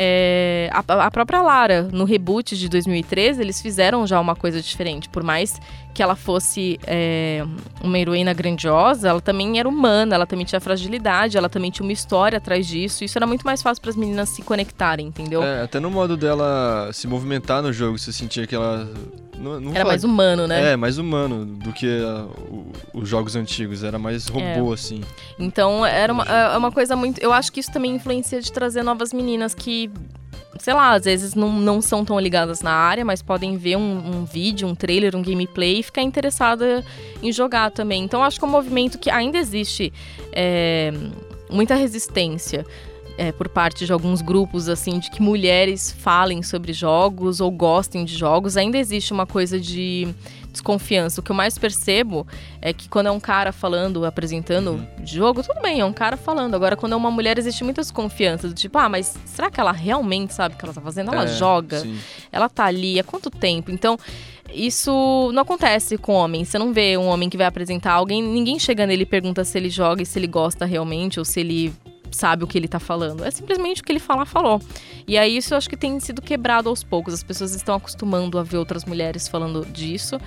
[0.00, 5.08] é, a, a, própria Lara, no reboot de 2013, eles fizeram já uma coisa diferente.
[5.08, 5.60] Por mais
[5.98, 7.44] que ela fosse é,
[7.82, 11.92] uma heroína grandiosa, ela também era humana, ela também tinha fragilidade, ela também tinha uma
[11.92, 13.02] história atrás disso.
[13.02, 15.42] Isso era muito mais fácil para as meninas se conectarem, entendeu?
[15.42, 18.88] É, até no modo dela se movimentar no jogo, você sentia que ela.
[19.36, 19.88] Não, não era fala...
[19.88, 20.70] mais humano, né?
[20.70, 23.82] É, mais humano do que uh, o, os jogos antigos.
[23.82, 24.74] Era mais robô, é.
[24.74, 25.00] assim.
[25.36, 27.18] Então, era uma, é uma coisa muito.
[27.20, 29.90] Eu acho que isso também influencia de trazer novas meninas que
[30.58, 34.20] sei lá, às vezes não, não são tão ligadas na área, mas podem ver um,
[34.20, 36.84] um, vídeo, um trailer, um gameplay e ficar interessada
[37.22, 38.02] em jogar também.
[38.02, 39.92] Então acho que é um movimento que ainda existe
[40.32, 40.92] é,
[41.50, 42.64] muita resistência.
[43.20, 48.04] É, por parte de alguns grupos, assim, de que mulheres falem sobre jogos ou gostem
[48.04, 50.06] de jogos, ainda existe uma coisa de
[50.52, 51.20] desconfiança.
[51.20, 52.26] O que eu mais percebo
[52.60, 54.86] é que quando é um cara falando, apresentando uhum.
[55.04, 56.54] jogo, tudo bem, é um cara falando.
[56.54, 58.48] Agora, quando é uma mulher, existe muita desconfiança.
[58.48, 61.12] Do tipo, ah, mas será que ela realmente sabe o que ela tá fazendo?
[61.12, 61.98] Ela é, joga, sim.
[62.32, 63.70] ela tá ali, há quanto tempo?
[63.70, 63.98] Então,
[64.52, 66.44] isso não acontece com homem.
[66.44, 69.58] Você não vê um homem que vai apresentar alguém, ninguém chega nele e pergunta se
[69.58, 71.72] ele joga e se ele gosta realmente, ou se ele
[72.16, 73.24] sabe o que ele tá falando.
[73.24, 74.60] É simplesmente o que ele falar, falou.
[75.06, 77.14] E aí isso eu acho que tem sido quebrado aos poucos.
[77.14, 80.20] As pessoas estão acostumando a ver outras mulheres falando disso.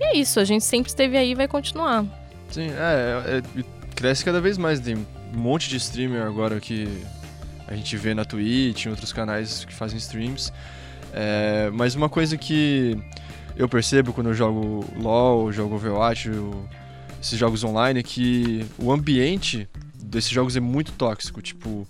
[0.00, 2.04] E é isso, a gente sempre esteve aí e vai continuar.
[2.50, 4.80] Sim, é, é, é, cresce cada vez mais.
[4.80, 6.88] Tem um monte de streamer agora que
[7.66, 10.52] a gente vê na Twitch, em outros canais que fazem streams.
[11.12, 12.98] É, mas uma coisa que
[13.56, 16.30] eu percebo quando eu jogo LoL, jogo Overwatch,
[17.22, 19.68] esses jogos online, é que o ambiente
[20.14, 21.42] desses jogos é muito tóxico.
[21.42, 21.86] Tipo,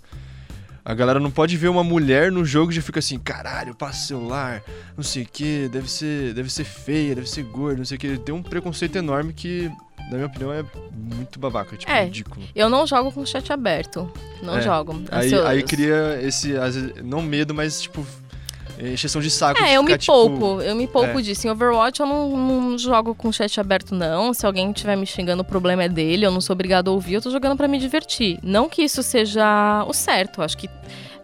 [0.85, 4.07] a galera não pode ver uma mulher no jogo e já fica assim, caralho, passa
[4.07, 4.63] celular,
[4.97, 8.01] não sei o que, deve ser, deve ser feia, deve ser gorda, não sei o
[8.01, 8.19] que.
[8.19, 9.71] Tem um preconceito enorme que,
[10.11, 12.45] na minha opinião, é muito babaca, tipo, é, ridículo.
[12.55, 14.11] Eu não jogo com chat aberto.
[14.43, 14.63] Não é.
[14.63, 15.03] jogo.
[15.11, 16.53] Aí, aí cria esse,
[17.03, 18.07] não medo, mas tipo,
[18.79, 19.63] encheção de saco.
[19.63, 20.13] É, eu me tipo...
[20.13, 21.23] poupo, eu me poupo é.
[21.23, 21.47] disso.
[21.47, 24.33] Em Overwatch eu não, não, jogo com chat aberto, não.
[24.35, 27.15] Se alguém estiver me xingando, o problema é dele, eu não sou obrigado a ouvir,
[27.15, 28.39] eu tô jogando para me divertir.
[28.43, 30.69] Não que isso seja o certo, acho que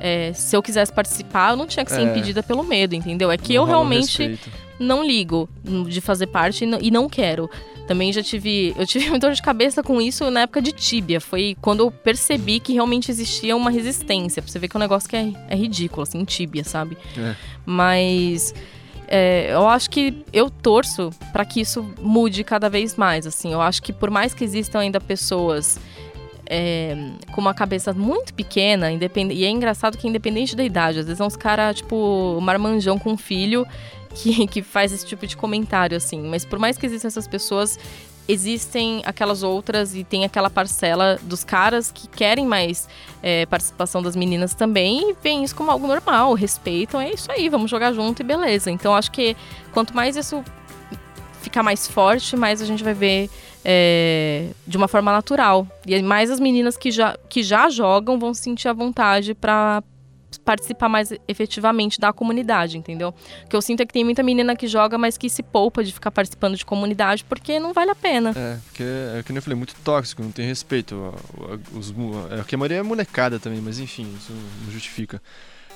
[0.00, 2.04] é, se eu quisesse participar, eu não tinha que ser é.
[2.04, 3.30] impedida pelo medo, entendeu?
[3.30, 4.38] É que não eu realmente
[4.78, 5.48] não ligo
[5.86, 7.48] de fazer parte e não quero.
[7.86, 8.74] Também já tive.
[8.78, 11.20] Eu tive muita dor de cabeça com isso na época de Tibia.
[11.20, 14.40] Foi quando eu percebi que realmente existia uma resistência.
[14.40, 16.96] Pra você ver que é um negócio que é, é ridículo, assim, Tibia, sabe?
[17.16, 17.34] É.
[17.66, 18.54] Mas.
[19.12, 23.26] É, eu acho que eu torço para que isso mude cada vez mais.
[23.26, 25.80] Assim, eu acho que por mais que existam ainda pessoas
[26.52, 26.96] é,
[27.32, 29.32] com uma cabeça muito pequena, independ...
[29.32, 33.12] e é engraçado que independente da idade, às vezes é uns caras, tipo, marmanjão com
[33.12, 33.64] um filho
[34.12, 36.20] que, que faz esse tipo de comentário, assim.
[36.20, 37.78] Mas por mais que existam essas pessoas,
[38.28, 42.88] existem aquelas outras e tem aquela parcela dos caras que querem mais
[43.22, 47.48] é, participação das meninas também e veem isso como algo normal, respeitam, é isso aí,
[47.48, 48.72] vamos jogar junto e beleza.
[48.72, 49.36] Então acho que
[49.72, 50.44] quanto mais isso
[51.40, 53.30] ficar mais forte, mais a gente vai ver
[53.64, 55.66] é, de uma forma natural.
[55.86, 59.82] E mais as meninas que já, que já jogam vão sentir a vontade para
[60.44, 63.14] participar mais efetivamente da comunidade, entendeu?
[63.44, 65.82] O que eu sinto é que tem muita menina que joga, mas que se poupa
[65.82, 68.30] de ficar participando de comunidade porque não vale a pena.
[68.36, 71.12] É, porque é que eu falei, muito tóxico, não tem respeito.
[71.74, 71.92] Os,
[72.30, 74.32] é, que a maioria é molecada também, mas enfim, isso
[74.64, 75.20] não justifica.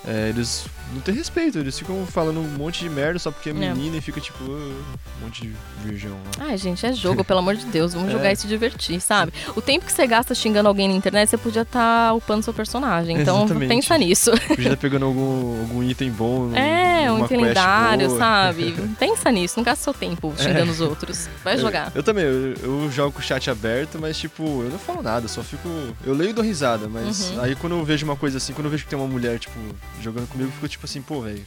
[0.07, 3.53] É, eles não têm respeito, eles ficam falando um monte de merda só porque é,
[3.53, 3.55] é.
[3.55, 3.99] menina é.
[3.99, 4.85] e fica tipo uh,
[5.19, 6.47] um monte de virgão lá.
[6.47, 8.13] Ai, gente, é jogo, pelo amor de Deus, vamos é.
[8.13, 9.33] jogar e se divertir, sabe?
[9.57, 12.53] O tempo que você gasta xingando alguém na internet, você podia estar tá upando seu
[12.53, 13.21] personagem.
[13.21, 13.69] Então Exatamente.
[13.69, 14.31] pensa nisso.
[14.47, 16.55] Podia estar tá pegando algum, algum item bom.
[16.55, 18.75] É, um item lendário, sabe?
[18.99, 21.29] pensa nisso, não gasta seu tempo xingando os outros.
[21.43, 21.87] Vai jogar.
[21.89, 25.03] Eu, eu também, eu, eu, jogo com o chat aberto, mas tipo, eu não falo
[25.03, 25.69] nada, só fico.
[26.05, 27.41] Eu leio e dou risada, mas uhum.
[27.41, 29.59] aí quando eu vejo uma coisa assim, quando eu vejo que tem uma mulher, tipo,
[30.01, 31.45] jogando comigo, ficou tipo assim, pô, velho,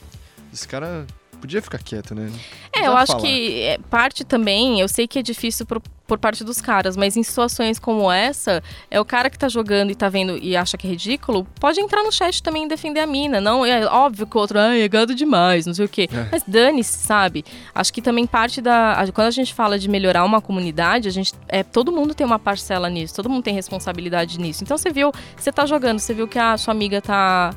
[0.53, 1.05] esse cara
[1.37, 2.31] podia ficar quieto, né?
[2.73, 3.23] é, eu acho falar.
[3.23, 7.15] que é, parte também, eu sei que é difícil por, por, parte dos caras, mas
[7.15, 10.77] em situações como essa, é o cara que tá jogando e tá vendo e acha
[10.77, 13.39] que é ridículo, pode entrar no chat também e defender a mina.
[13.39, 16.09] Não, é óbvio que o outro, ah, é gado demais, não sei o quê.
[16.11, 16.27] É.
[16.31, 17.45] Mas dane-se, sabe?
[17.73, 19.03] Acho que também parte da.
[19.13, 21.33] Quando a gente fala de melhorar uma comunidade, a gente.
[21.47, 24.63] É, todo mundo tem uma parcela nisso, todo mundo tem responsabilidade nisso.
[24.63, 27.53] Então você viu, você tá jogando, você viu que a sua amiga tá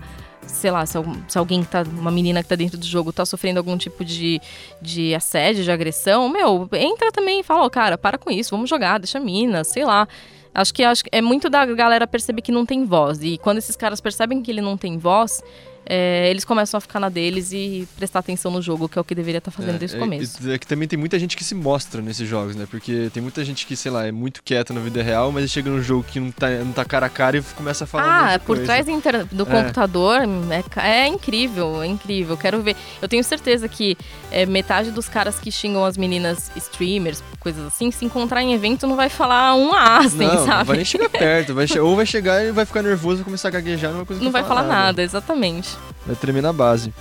[0.50, 3.24] sei lá, se, se, alguém que tá, uma menina que tá dentro do jogo tá
[3.24, 4.40] sofrendo algum tipo de,
[4.80, 8.50] de assédio, de agressão, meu, entra também e fala, ó, oh, cara, para com isso,
[8.50, 10.06] vamos jogar, deixa a mina, sei lá.
[10.52, 13.22] Acho que, acho que é muito da galera perceber que não tem voz.
[13.22, 15.42] E quando esses caras percebem que ele não tem voz,
[15.86, 19.04] é, eles começam a ficar na deles e prestar atenção no jogo, que é o
[19.04, 20.50] que deveria estar tá fazendo é, desde o é, começo.
[20.50, 22.66] É, que também tem muita gente que se mostra nesses jogos, né?
[22.70, 25.70] Porque tem muita gente que, sei lá, é muito quieta na vida real, mas chega
[25.70, 28.34] num jogo que não tá, não tá cara a cara e começa a falar.
[28.34, 28.64] Ah, por coisa.
[28.64, 29.46] trás do é.
[29.46, 32.36] computador é, é, incrível, é incrível.
[32.36, 32.76] Quero ver.
[33.00, 33.96] Eu tenho certeza que
[34.30, 38.86] é, metade dos caras que xingam as meninas streamers, coisas assim, se encontrar em evento
[38.86, 40.58] não vai falar um A, assim, não, sabe?
[40.58, 41.54] Não vai nem chegar perto.
[41.54, 44.16] Vai che ou vai chegar e vai ficar nervoso e começar a gaguejar, não vai
[44.18, 44.86] Não vai falar, falar nada.
[44.86, 45.69] nada, exatamente.
[46.06, 46.92] Vai tremer na base.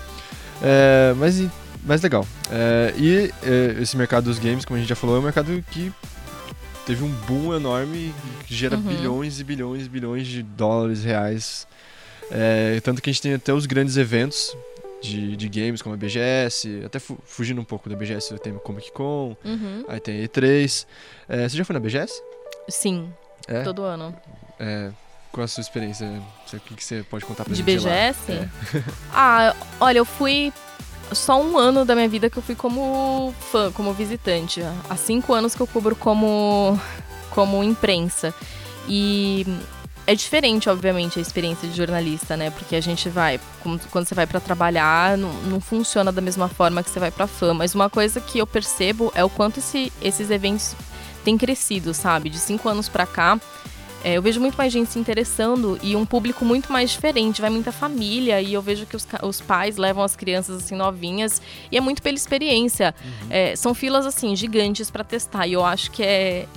[0.61, 1.41] É, mas,
[1.83, 2.25] mas legal.
[2.51, 5.63] É, e é, esse mercado dos games, como a gente já falou, é um mercado
[5.71, 5.91] que
[6.85, 8.13] teve um boom enorme
[8.45, 8.81] que gera uhum.
[8.81, 11.67] bilhões e bilhões e bilhões de dólares reais.
[12.31, 14.55] É, tanto que a gente tem até os grandes eventos
[15.01, 18.59] de, de games, como a BGS, até fu fugindo um pouco da BGS, tem o
[18.59, 19.85] Comic Con, uhum.
[19.87, 20.85] aí tem a E3.
[21.27, 22.21] É, você já foi na BGS?
[22.67, 23.11] Sim,
[23.47, 23.61] é?
[23.61, 24.15] todo ano.
[24.59, 24.91] É,
[25.31, 26.21] qual a sua experiência?
[26.53, 27.65] O que, que você pode contar pra de gente?
[27.65, 28.31] De BGS?
[28.31, 28.49] É.
[29.13, 30.51] ah, olha, eu fui.
[31.11, 34.61] Só um ano da minha vida que eu fui como fã, como visitante.
[34.87, 36.79] Há cinco anos que eu cubro como,
[37.31, 38.33] como imprensa.
[38.87, 39.45] E
[40.09, 42.49] é diferente, obviamente, a experiência de jornalista, né?
[42.49, 43.39] Porque a gente vai,
[43.91, 47.27] quando você vai para trabalhar, não, não, funciona da mesma forma que você vai para
[47.27, 47.53] fã.
[47.53, 50.75] Mas uma coisa que eu percebo é o quanto esse, esses eventos
[51.23, 52.29] têm crescido, sabe?
[52.29, 53.39] De cinco anos para cá,
[54.03, 57.41] é, eu vejo muito mais gente se interessando e um público muito mais diferente.
[57.41, 61.41] Vai muita família e eu vejo que os, os pais levam as crianças assim novinhas
[61.71, 62.95] e é muito pela experiência.
[63.03, 63.27] Uhum.
[63.29, 66.47] É, são filas assim gigantes para testar e eu acho que é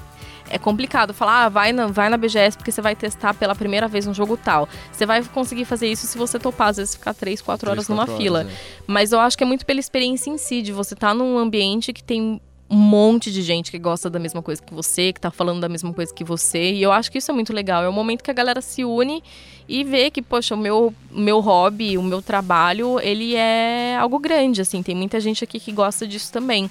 [0.51, 3.89] é complicado falar, ah, vai na, vai na BGS porque você vai testar pela primeira
[3.89, 4.69] vez um jogo tal.
[4.93, 7.89] Você vai conseguir fazer isso se você topar, às vezes, ficar 3, 4 horas 3,
[7.89, 8.43] numa horas, fila.
[8.43, 8.47] É.
[8.87, 11.39] Mas eu acho que é muito pela experiência em si, de você estar tá num
[11.39, 12.39] ambiente que tem
[12.73, 15.69] um monte de gente que gosta da mesma coisa que você, que tá falando da
[15.69, 16.73] mesma coisa que você.
[16.73, 17.85] E eu acho que isso é muito legal.
[17.85, 19.23] É o momento que a galera se une
[19.69, 24.63] e vê que, poxa, o meu, meu hobby, o meu trabalho, ele é algo grande,
[24.63, 24.83] assim.
[24.83, 26.71] Tem muita gente aqui que gosta disso também.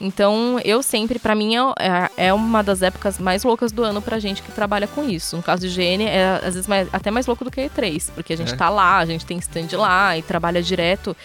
[0.00, 4.18] Então, eu sempre, para mim, é, é uma das épocas mais loucas do ano pra
[4.18, 5.36] gente que trabalha com isso.
[5.36, 8.32] No caso de GN, é às vezes mais, até mais louco do que E3, porque
[8.32, 8.56] a gente é.
[8.56, 11.16] tá lá, a gente tem stand lá e trabalha direto.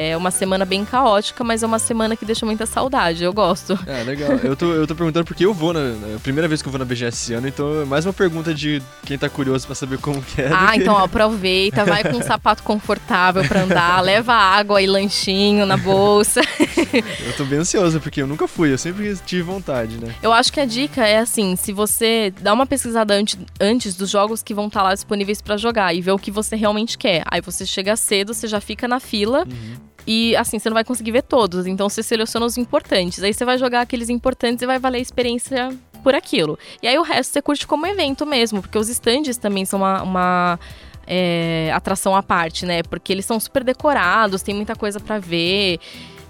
[0.00, 3.24] É uma semana bem caótica, mas é uma semana que deixa muita saudade.
[3.24, 3.76] Eu gosto.
[3.84, 4.30] É, legal.
[4.44, 5.80] Eu tô, eu tô perguntando porque eu vou na.
[5.80, 8.12] É a primeira vez que eu vou na BGS esse ano, então é mais uma
[8.12, 10.50] pergunta de quem tá curioso pra saber como que é.
[10.52, 10.78] Ah, que...
[10.78, 16.40] então aproveita, vai com um sapato confortável pra andar, leva água e lanchinho na bolsa.
[17.26, 20.14] eu tô bem ansioso, porque eu nunca fui, eu sempre tive vontade, né?
[20.22, 24.10] Eu acho que a dica é assim: se você dá uma pesquisada antes, antes dos
[24.10, 26.96] jogos que vão estar tá lá disponíveis para jogar e ver o que você realmente
[26.96, 27.24] quer.
[27.26, 29.40] Aí você chega cedo, você já fica na fila.
[29.40, 31.66] Uhum e assim, você não vai conseguir ver todos.
[31.66, 33.22] Então você seleciona os importantes.
[33.22, 35.68] Aí você vai jogar aqueles importantes e vai valer a experiência
[36.02, 36.58] por aquilo.
[36.82, 40.02] E aí o resto você curte como evento mesmo, porque os stands também são uma,
[40.02, 40.60] uma
[41.06, 42.82] é, atração à parte, né?
[42.84, 45.78] Porque eles são super decorados, tem muita coisa para ver.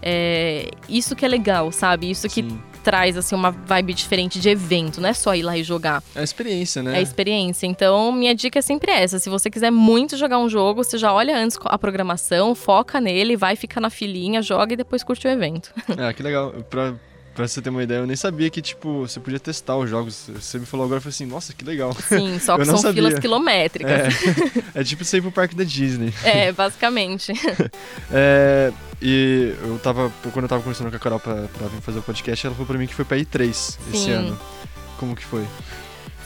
[0.02, 2.10] É, isso que é legal, sabe?
[2.10, 5.56] Isso que Sim traz assim uma vibe diferente de evento, não é só ir lá
[5.56, 6.02] e jogar.
[6.14, 6.94] É a experiência, né?
[6.94, 7.66] É a experiência.
[7.66, 9.18] Então, minha dica é sempre essa.
[9.18, 13.36] Se você quiser muito jogar um jogo, você já olha antes a programação, foca nele,
[13.36, 15.72] vai ficar na filinha, joga e depois curte o evento.
[15.98, 16.52] Ah, que legal.
[16.70, 16.94] Pra,
[17.38, 20.28] Pra você ter uma ideia, eu nem sabia que, tipo, você podia testar os jogos.
[20.34, 21.94] Você me falou agora, eu falei assim, nossa, que legal.
[21.94, 22.94] Sim, só que são sabia.
[23.00, 23.92] filas quilométricas.
[24.74, 26.12] É, é tipo você ir pro parque da Disney.
[26.24, 27.32] É, basicamente.
[28.10, 32.00] é, e eu tava, quando eu tava conversando com a Carol pra, pra vir fazer
[32.00, 33.78] o podcast, ela falou pra mim que foi pra I3 Sim.
[33.94, 34.36] esse ano.
[34.98, 35.46] Como que foi?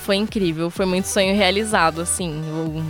[0.05, 2.43] Foi incrível, foi muito sonho realizado, assim.
[2.49, 2.83] Eu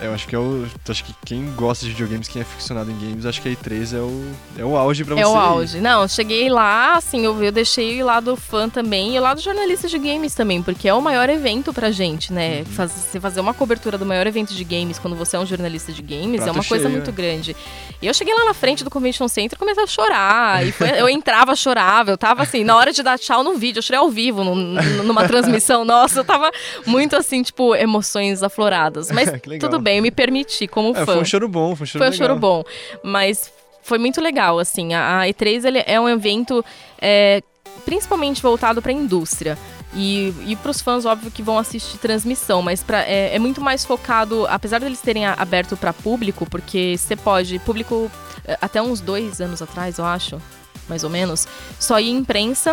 [0.00, 0.64] eu acho que é o.
[0.88, 3.96] Acho que quem gosta de videogames, quem é aficionado em games, acho que a E3
[3.96, 5.22] é o, é o auge pra você.
[5.22, 5.80] É o auge.
[5.80, 9.40] Não, eu cheguei lá, assim, eu, eu deixei o lado fã também e o lado
[9.40, 12.60] jornalista de games também, porque é o maior evento pra gente, né?
[12.60, 12.64] Uhum.
[12.66, 15.92] Faz, você fazer uma cobertura do maior evento de games quando você é um jornalista
[15.92, 17.56] de games Prato é uma coisa muito grande.
[18.00, 20.64] E eu cheguei lá na frente do Convention Center e comecei a chorar.
[20.64, 22.12] E foi, eu entrava, chorava.
[22.12, 25.26] Eu tava assim, na hora de dar tchau no vídeo, eu chorei ao vivo, numa
[25.26, 25.84] transmissão.
[25.84, 26.52] Nossa, eu tava
[26.86, 29.10] muito assim, tipo, emoções afloradas.
[29.12, 31.02] Mas tudo bem eu me permiti como fã.
[31.02, 32.28] É, foi um choro bom, foi um choro Foi um legal.
[32.28, 32.64] choro bom,
[33.02, 34.94] mas foi muito legal, assim.
[34.94, 36.64] A, E3 ele é um evento
[37.00, 37.42] é,
[37.84, 39.58] principalmente voltado para a indústria.
[39.94, 43.60] E, e para os fãs, óbvio que vão assistir transmissão, mas pra, é, é, muito
[43.60, 48.10] mais focado, apesar deles terem aberto para público, porque você pode, público
[48.44, 50.40] é, até uns dois anos atrás, eu acho,
[50.86, 51.48] mais ou menos,
[51.80, 52.72] só ia imprensa.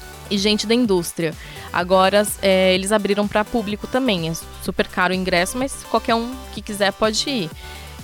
[0.00, 1.34] É e gente da indústria.
[1.72, 4.28] Agora é, eles abriram para público também.
[4.28, 4.32] É
[4.62, 7.50] super caro o ingresso, mas qualquer um que quiser pode ir.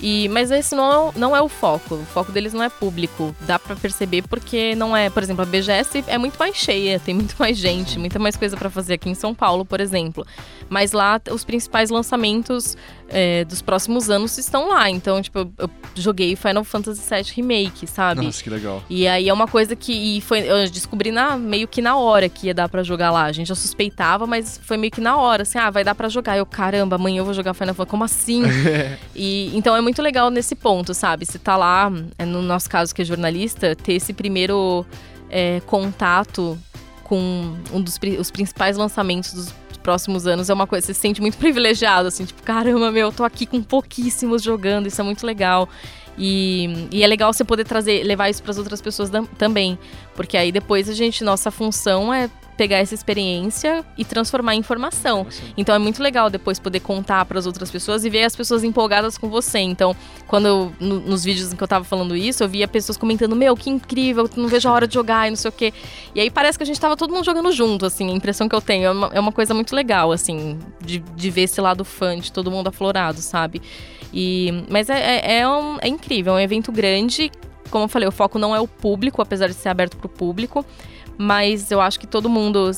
[0.01, 1.95] E, mas esse não, não é o foco.
[1.95, 3.35] O foco deles não é público.
[3.41, 7.13] Dá para perceber porque não é, por exemplo, a BGS é muito mais cheia, tem
[7.13, 10.25] muito mais gente, muita mais coisa para fazer aqui em São Paulo, por exemplo.
[10.67, 12.75] Mas lá os principais lançamentos
[13.11, 14.89] é, dos próximos anos estão lá.
[14.89, 18.25] Então, tipo, eu, eu joguei Final Fantasy VII Remake, sabe?
[18.25, 18.81] Nossa, que legal.
[18.89, 22.27] E aí é uma coisa que e foi, eu descobri na, meio que na hora
[22.29, 23.25] que ia dar para jogar lá.
[23.25, 26.09] A gente já suspeitava, mas foi meio que na hora, assim, ah, vai dar para
[26.09, 26.37] jogar.
[26.37, 28.43] Eu, caramba, amanhã eu vou jogar Final Fantasy, como assim?
[29.15, 31.25] e então é muito legal nesse ponto, sabe?
[31.25, 34.85] Você tá lá, é, no nosso caso que é jornalista, ter esse primeiro
[35.29, 36.57] é, contato
[37.03, 41.21] com um dos os principais lançamentos dos próximos anos é uma coisa, você se sente
[41.21, 45.25] muito privilegiado, assim, tipo, caramba, meu, eu tô aqui com pouquíssimos jogando, isso é muito
[45.25, 45.67] legal.
[46.17, 49.77] E, e é legal você poder trazer, levar isso para as outras pessoas também,
[50.15, 52.29] porque aí depois a gente, nossa função é
[52.61, 55.25] pegar essa experiência e transformar em informação.
[55.57, 58.63] Então é muito legal depois poder contar para as outras pessoas e ver as pessoas
[58.63, 59.57] empolgadas com você.
[59.57, 59.95] Então,
[60.27, 63.35] quando eu, no, nos vídeos em que eu tava falando isso, eu via pessoas comentando:
[63.35, 65.73] Meu, que incrível, não vejo a hora de jogar e não sei o quê.
[66.13, 68.55] E aí parece que a gente tava todo mundo jogando junto, assim, a impressão que
[68.55, 68.85] eu tenho.
[68.85, 72.31] É uma, é uma coisa muito legal, assim, de, de ver esse lado fã de
[72.31, 73.59] todo mundo aflorado, sabe?
[74.13, 77.31] E, mas é, é, é, um, é incrível, é um evento grande.
[77.69, 80.09] Como eu falei, o foco não é o público, apesar de ser aberto para o
[80.09, 80.65] público.
[81.17, 82.71] Mas eu acho que todo mundo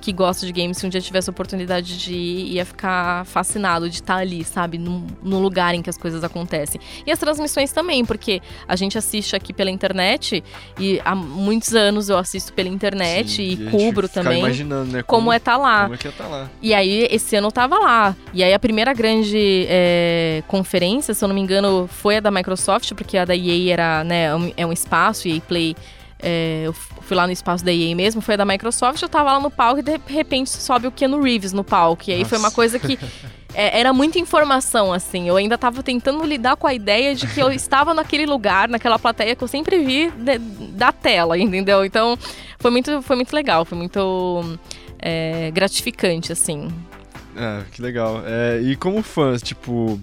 [0.00, 3.88] que gosta de games, se um dia tivesse a oportunidade de ir, ia ficar fascinado
[3.88, 4.78] de estar ali, sabe?
[4.78, 6.80] No, no, lugar em que as coisas acontecem.
[7.04, 10.44] E as transmissões também, porque a gente assiste aqui pela internet
[10.78, 14.40] e há muitos anos eu assisto pela internet Sim, e, e cubro também.
[14.40, 15.02] imaginando, né?
[15.02, 15.82] Como, como é estar tá lá.
[15.82, 16.50] Como é que é tá lá.
[16.62, 18.14] E aí, esse ano eu tava lá.
[18.32, 22.30] E aí, a primeira grande é, conferência, se eu não me engano, foi a da
[22.30, 24.26] Microsoft, porque a da EA era, né,
[24.56, 25.74] é um espaço, EA Play
[26.18, 29.40] é, eu fui lá no espaço da EA mesmo, foi da Microsoft, eu tava lá
[29.40, 32.04] no palco e de repente sobe o Keanu Reeves no palco.
[32.08, 32.30] E aí Nossa.
[32.30, 32.98] foi uma coisa que
[33.54, 35.28] é, era muita informação, assim.
[35.28, 38.98] Eu ainda tava tentando lidar com a ideia de que eu estava naquele lugar, naquela
[38.98, 41.84] plateia que eu sempre vi de, da tela, entendeu?
[41.84, 42.18] Então
[42.58, 44.58] foi muito, foi muito legal, foi muito
[44.98, 46.68] é, gratificante, assim.
[47.36, 48.22] Ah, que legal.
[48.24, 50.00] É, e como fã, tipo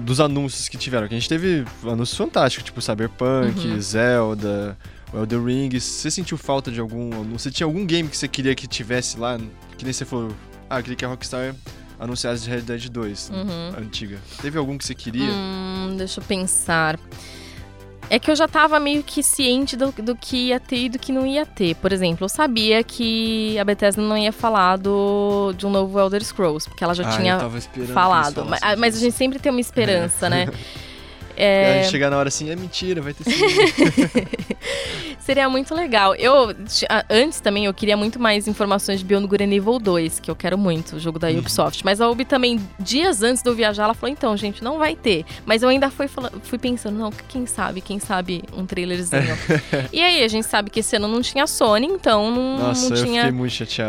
[0.00, 1.08] dos anúncios que tiveram.
[1.08, 3.80] Que a gente teve anúncios fantásticos, tipo Cyberpunk, uhum.
[3.80, 4.76] Zelda,
[5.12, 7.10] o Elden Ring, você sentiu falta de algum.
[7.32, 9.38] Você tinha algum game que você queria que tivesse lá?
[9.76, 10.34] Que nem você falou,
[10.70, 11.54] ah, queria que a Rockstar
[12.00, 13.84] anunciasse Red Dead 2, uhum.
[13.84, 14.18] antiga.
[14.40, 15.30] Teve algum que você queria?
[15.30, 16.98] Hum, deixa eu pensar.
[18.10, 20.98] É que eu já tava meio que ciente do, do que ia ter e do
[20.98, 21.76] que não ia ter.
[21.76, 26.22] Por exemplo, eu sabia que a Bethesda não ia falar do, de um novo Elder
[26.24, 27.38] Scrolls, porque ela já ah, tinha
[27.94, 28.44] falado.
[28.44, 30.48] Mas, mas, a gente sempre tem uma esperança, né?
[31.36, 31.80] É...
[31.80, 33.24] A gente chegar na hora assim, é mentira, vai ter.
[35.22, 36.16] Seria muito legal.
[36.16, 36.52] Eu,
[37.08, 40.58] antes também, eu queria muito mais informações de Beyond Good Evil 2, que eu quero
[40.58, 41.38] muito, o jogo da uhum.
[41.38, 41.84] Ubisoft.
[41.84, 44.96] Mas a Ubi também, dias antes de eu viajar, ela falou, então, gente, não vai
[44.96, 45.24] ter.
[45.46, 46.08] Mas eu ainda fui,
[46.42, 49.38] fui pensando, não, quem sabe, quem sabe um trailerzinho.
[49.92, 53.04] e aí, a gente sabe que esse ano não tinha Sony, então não, Nossa, não
[53.04, 53.32] tinha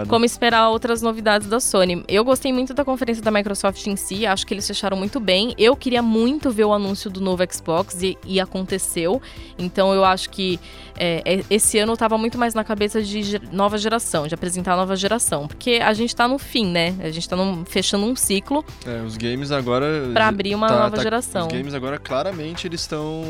[0.07, 2.03] como esperar outras novidades da Sony.
[2.07, 5.55] Eu gostei muito da conferência da Microsoft em si, acho que eles fecharam muito bem.
[5.57, 9.21] Eu queria muito ver o anúncio do novo Xbox e, e aconteceu.
[9.57, 10.59] Então eu acho que
[10.97, 14.73] é, é, esse ano eu tava muito mais na cabeça de nova geração, de apresentar
[14.73, 15.47] a nova geração.
[15.47, 16.95] Porque a gente tá no fim, né?
[16.99, 18.63] A gente tá num, fechando um ciclo.
[18.85, 20.09] É, os games agora.
[20.13, 21.47] Pra abrir uma tá, nova tá, geração.
[21.47, 23.23] Os games agora claramente eles estão.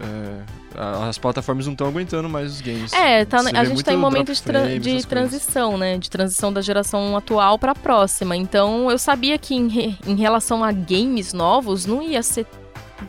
[0.00, 0.62] É,
[1.08, 2.92] as plataformas não estão aguentando mais os games.
[2.92, 5.98] É, tá, a gente tá em momento de, tra de transição, né?
[5.98, 8.36] De transição da geração atual pra próxima.
[8.36, 12.46] Então eu sabia que em, re em relação a games novos não ia ser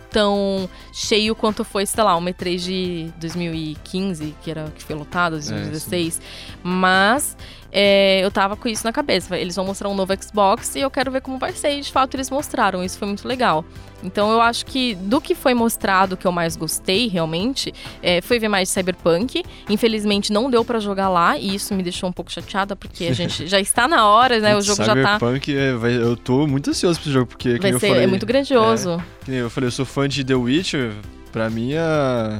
[0.09, 5.33] tão cheio quanto foi, sei lá, o E3 de 2015, que era que foi lotado,
[5.33, 6.19] 2016.
[6.19, 6.21] É,
[6.63, 7.37] Mas
[7.76, 9.36] é, eu tava com isso na cabeça.
[9.36, 11.80] Eles vão mostrar um novo Xbox e eu quero ver como vai ser.
[11.80, 13.65] E de fato eles mostraram, isso foi muito legal.
[14.03, 18.38] Então eu acho que do que foi mostrado que eu mais gostei realmente é, foi
[18.38, 19.43] ver mais Cyberpunk.
[19.67, 23.13] Infelizmente não deu para jogar lá e isso me deixou um pouco chateada porque a
[23.13, 24.55] gente já está na hora, né?
[24.55, 25.19] O jogo Cyberpunk, já tá.
[25.19, 29.01] Cyberpunk, é, eu tô muito ansioso pro jogo porque vai ser, falei, é muito grandioso.
[29.28, 30.91] É, eu falei, eu sou fã de The Witcher.
[31.32, 32.39] Pra mim, a,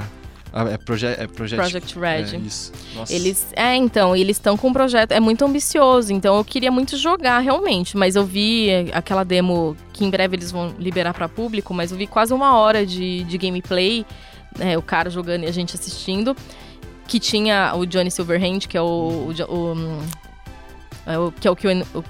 [0.56, 2.36] ah, é, proje é Project, Project Red.
[2.36, 2.72] É, isso.
[2.94, 3.12] Nossa.
[3.12, 6.96] Eles, é, então, eles estão com um projeto, é muito ambicioso, então eu queria muito
[6.96, 11.74] jogar realmente, mas eu vi aquela demo que em breve eles vão liberar para público,
[11.74, 14.06] mas eu vi quase uma hora de, de gameplay,
[14.56, 16.36] né, o cara jogando e a gente assistindo,
[17.08, 20.02] que tinha o Johnny Silverhand, que é o, o, o,
[21.04, 21.54] é o que é o,
[21.98, 22.04] o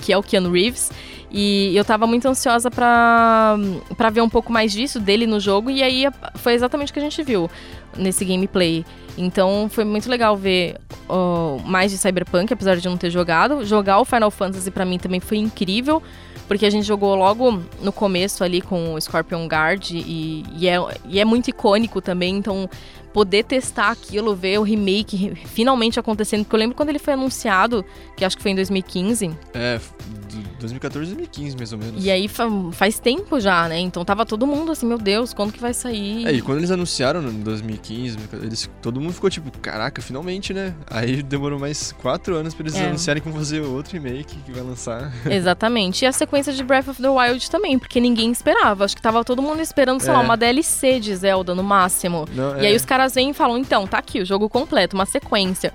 [0.00, 0.90] que é o Keanu Reeves.
[1.32, 3.56] E eu tava muito ansiosa pra,
[3.96, 6.98] pra ver um pouco mais disso, dele no jogo, e aí foi exatamente o que
[6.98, 7.48] a gente viu
[7.96, 8.84] nesse gameplay.
[9.16, 10.76] Então foi muito legal ver
[11.08, 13.64] uh, mais de Cyberpunk, apesar de não ter jogado.
[13.64, 16.02] Jogar o Final Fantasy para mim também foi incrível,
[16.48, 20.78] porque a gente jogou logo no começo ali com o Scorpion Guard e, e, é,
[21.08, 22.68] e é muito icônico também, então
[23.12, 27.84] poder testar aquilo, ver o remake finalmente acontecendo, porque eu lembro quando ele foi anunciado,
[28.16, 29.30] que acho que foi em 2015.
[29.54, 29.80] É,
[30.60, 32.04] 2014, 2015, mais ou menos.
[32.04, 33.78] E aí fa faz tempo já, né?
[33.78, 36.26] Então tava todo mundo assim, meu Deus, quando que vai sair?
[36.26, 40.74] É, e quando eles anunciaram em 2015, eles, todo mundo ficou tipo, caraca, finalmente, né?
[40.86, 42.86] Aí demorou mais quatro anos pra eles é.
[42.86, 45.12] anunciarem vão fazer outro remake que vai lançar.
[45.30, 46.04] Exatamente.
[46.04, 48.84] E a sequência de Breath of the Wild também, porque ninguém esperava.
[48.84, 50.12] Acho que tava todo mundo esperando, sei é.
[50.12, 52.26] lá, uma DLC de Zelda no máximo.
[52.34, 52.68] Não, e é.
[52.68, 55.72] aí os caras vêm e falam, então, tá aqui o jogo completo, uma sequência.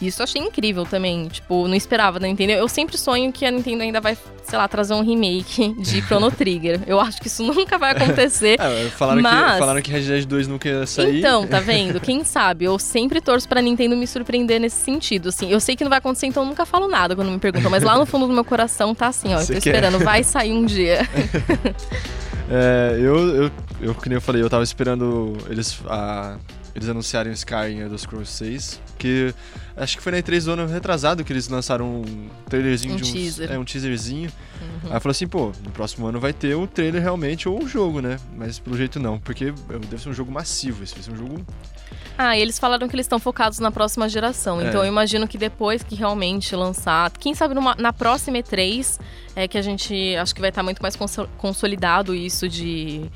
[0.00, 1.28] Isso eu achei incrível também.
[1.28, 2.52] Tipo, não esperava da Nintendo.
[2.52, 6.30] Eu sempre sonho que a Nintendo ainda vai, sei lá, trazer um remake de Chrono
[6.30, 6.80] Trigger.
[6.86, 8.56] eu acho que isso nunca vai acontecer.
[8.60, 9.52] é, falaram, mas...
[9.52, 11.18] que, falaram que Red Dead 2 nunca ia sair.
[11.18, 12.00] Então, tá vendo?
[12.00, 12.64] Quem sabe?
[12.64, 15.30] Eu sempre torço pra Nintendo me surpreender nesse sentido.
[15.30, 17.70] Assim, eu sei que não vai acontecer, então eu nunca falo nada quando me perguntam.
[17.70, 19.38] Mas lá no fundo do meu coração tá assim, ó.
[19.38, 19.70] Você eu tô quer?
[19.70, 21.08] esperando, vai sair um dia.
[22.50, 25.80] é, eu, eu, eu, como eu falei, eu tava esperando eles.
[25.88, 26.36] A
[26.74, 29.34] eles anunciarem o Skyrim Elder Scrolls 6, que
[29.76, 33.02] acho que foi na E3 do ano retrasado que eles lançaram um trailerzinho um de
[33.02, 33.52] uns, teaser.
[33.52, 34.30] É, um teaserzinho.
[34.60, 34.92] Uhum.
[34.92, 38.00] Aí falou assim, pô, no próximo ano vai ter o trailer realmente ou o jogo,
[38.00, 38.18] né?
[38.36, 39.52] Mas pelo jeito não, porque
[39.88, 41.44] deve ser um jogo massivo, esse vai ser um jogo
[42.16, 44.60] ah, e eles falaram que eles estão focados na próxima geração.
[44.60, 44.66] É.
[44.66, 48.98] Então eu imagino que depois que realmente lançar, quem sabe numa, na próxima E3,
[49.36, 50.96] é que a gente acho que vai estar muito mais
[51.36, 53.08] consolidado isso de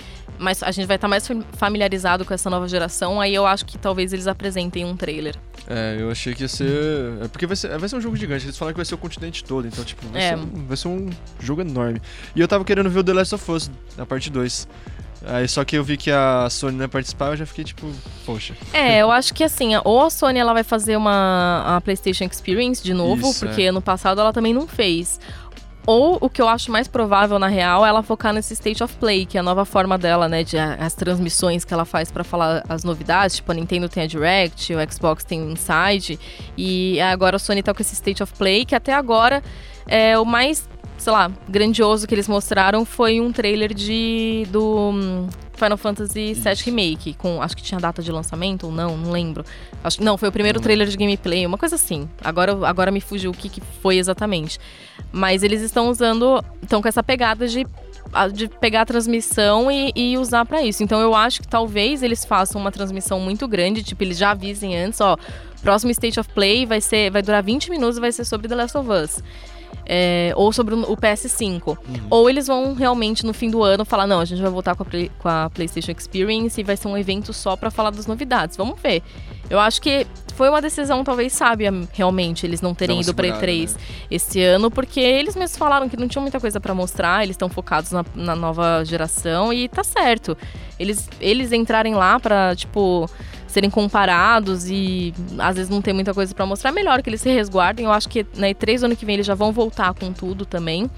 [0.43, 3.78] mas a gente vai estar mais familiarizado com essa nova geração, aí eu acho que
[3.78, 5.36] talvez eles apresentem um trailer.
[5.66, 7.22] É, eu achei que ia ser.
[7.22, 8.45] É porque vai ser, vai ser um jogo gigante.
[8.45, 10.28] Eles falaram que vai ser o continente todo, então, tipo, vai, é.
[10.30, 12.03] ser, um, vai ser um jogo enorme.
[12.34, 14.68] E eu tava querendo ver o The Last of Us, na parte 2.
[15.24, 17.86] Aí só que eu vi que a Sony não ia participar, eu já fiquei tipo,
[18.26, 18.55] poxa.
[18.72, 22.82] É, eu acho que assim, ou a Sony ela vai fazer uma a PlayStation Experience
[22.82, 23.68] de novo, Isso, porque é.
[23.68, 25.20] ano passado ela também não fez.
[25.85, 28.95] Ou o que eu acho mais provável, na real, é ela focar nesse State of
[28.97, 30.45] Play, que é a nova forma dela, né?
[30.45, 33.37] De as transmissões que ela faz para falar as novidades.
[33.37, 36.18] Tipo, a Nintendo tem a Direct, o Xbox tem o Inside.
[36.57, 39.43] E agora a Sony tá com esse State of Play, que até agora
[39.87, 40.68] é o mais
[41.03, 46.55] sei lá, grandioso que eles mostraram foi um trailer de do um, Final Fantasy VII
[46.64, 49.44] Remake, com acho que tinha data de lançamento ou não, não lembro.
[49.82, 52.09] Acho não, foi o primeiro trailer de gameplay, uma coisa assim.
[52.22, 54.61] Agora agora me fugiu o que, que foi exatamente.
[55.11, 57.66] Mas eles estão usando, estão com essa pegada de
[58.34, 60.84] de pegar a transmissão e, e usar para isso.
[60.84, 64.78] Então eu acho que talvez eles façam uma transmissão muito grande, tipo, eles já avisem
[64.78, 65.16] antes, ó,
[65.62, 68.55] próximo State of Play vai ser vai durar 20 minutos e vai ser sobre The
[68.55, 69.22] Last of Us
[69.87, 71.66] é, ou sobre o PS5.
[71.66, 71.76] Uhum.
[72.11, 74.83] Ou eles vão realmente no fim do ano falar: não, a gente vai voltar com
[74.83, 78.07] a, Play, com a PlayStation Experience e vai ser um evento só para falar das
[78.07, 78.57] novidades.
[78.57, 79.03] Vamos ver.
[79.51, 83.74] Eu acho que foi uma decisão talvez sábia, realmente, eles não terem ido para E3
[83.74, 83.80] né?
[84.11, 87.49] esse ano, porque eles mesmos falaram que não tinham muita coisa para mostrar, eles estão
[87.49, 90.37] focados na, na, nova geração e tá certo.
[90.78, 93.09] Eles, eles entrarem lá para tipo
[93.53, 97.30] serem comparados e às vezes não tem muita coisa para mostrar, melhor que eles se
[97.30, 97.84] resguardem.
[97.84, 100.90] Eu acho que na E3 ano que vem eles já vão voltar com tudo também.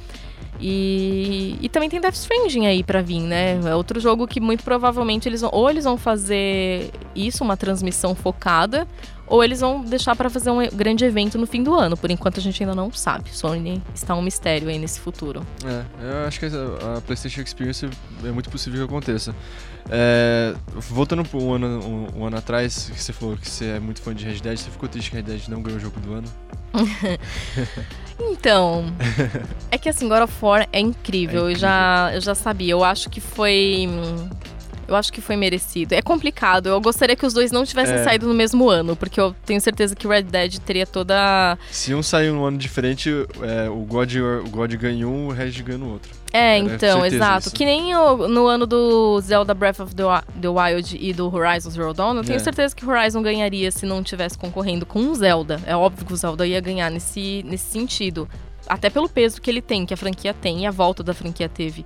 [0.61, 3.61] E, e também tem Death Stranding aí para vir, né?
[3.65, 8.15] É outro jogo que muito provavelmente eles vão, ou eles vão fazer isso, uma transmissão
[8.15, 8.87] focada,
[9.27, 11.97] ou eles vão deixar para fazer um grande evento no fim do ano.
[11.97, 13.31] Por enquanto a gente ainda não sabe.
[13.35, 15.45] Sony está um mistério aí nesse futuro.
[15.65, 17.89] É, eu acho que a, PlayStation Experience
[18.23, 19.35] é muito possível que aconteça.
[19.91, 24.01] É, voltando um ano, um, um, ano atrás, que você falou que você é muito
[24.01, 26.15] fã de Red Dead, você ficou triste que Red Dead não ganhou o jogo do
[26.15, 26.29] ano?
[28.19, 28.85] então,
[29.71, 30.81] é que assim, God of War é incrível.
[30.81, 31.51] É incrível.
[31.51, 32.73] Eu, já, eu já sabia.
[32.73, 33.89] Eu acho que foi.
[34.87, 35.95] Eu acho que foi merecido.
[35.95, 36.69] É complicado.
[36.69, 38.05] Eu gostaria que os dois não tivessem é.
[38.05, 41.59] saído no mesmo ano, porque eu tenho certeza que Red Dead teria toda.
[41.71, 43.11] Se um sair num ano diferente,
[43.43, 46.24] é, o, God, o God ganha um, o Red ganha no outro.
[46.35, 47.49] É, então, exato.
[47.53, 51.95] Que nem o, no ano do Zelda Breath of the, Wild e do Horizon Zero
[51.95, 52.41] Dawn, eu tenho é.
[52.41, 55.61] certeza que o Horizon ganharia se não tivesse concorrendo com o Zelda.
[55.65, 58.29] É óbvio que o Zelda ia ganhar nesse, nesse sentido.
[58.67, 61.49] Até pelo peso que ele tem, que a franquia tem e a volta da franquia
[61.49, 61.85] teve.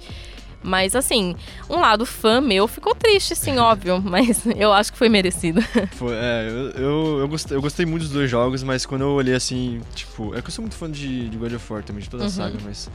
[0.63, 1.37] Mas assim,
[1.69, 5.61] um lado fã meu ficou triste, sim, óbvio, mas eu acho que foi merecido.
[5.93, 9.11] Foi, é, eu, eu, eu, gostei, eu gostei muito dos dois jogos, mas quando eu
[9.11, 12.03] olhei assim, tipo, é que eu sou muito fã de, de God of War também,
[12.03, 12.31] de toda a uhum.
[12.31, 12.91] saga, mas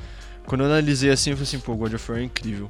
[0.45, 2.67] quando eu analisei assim, eu falei assim, pô, God of War é incrível.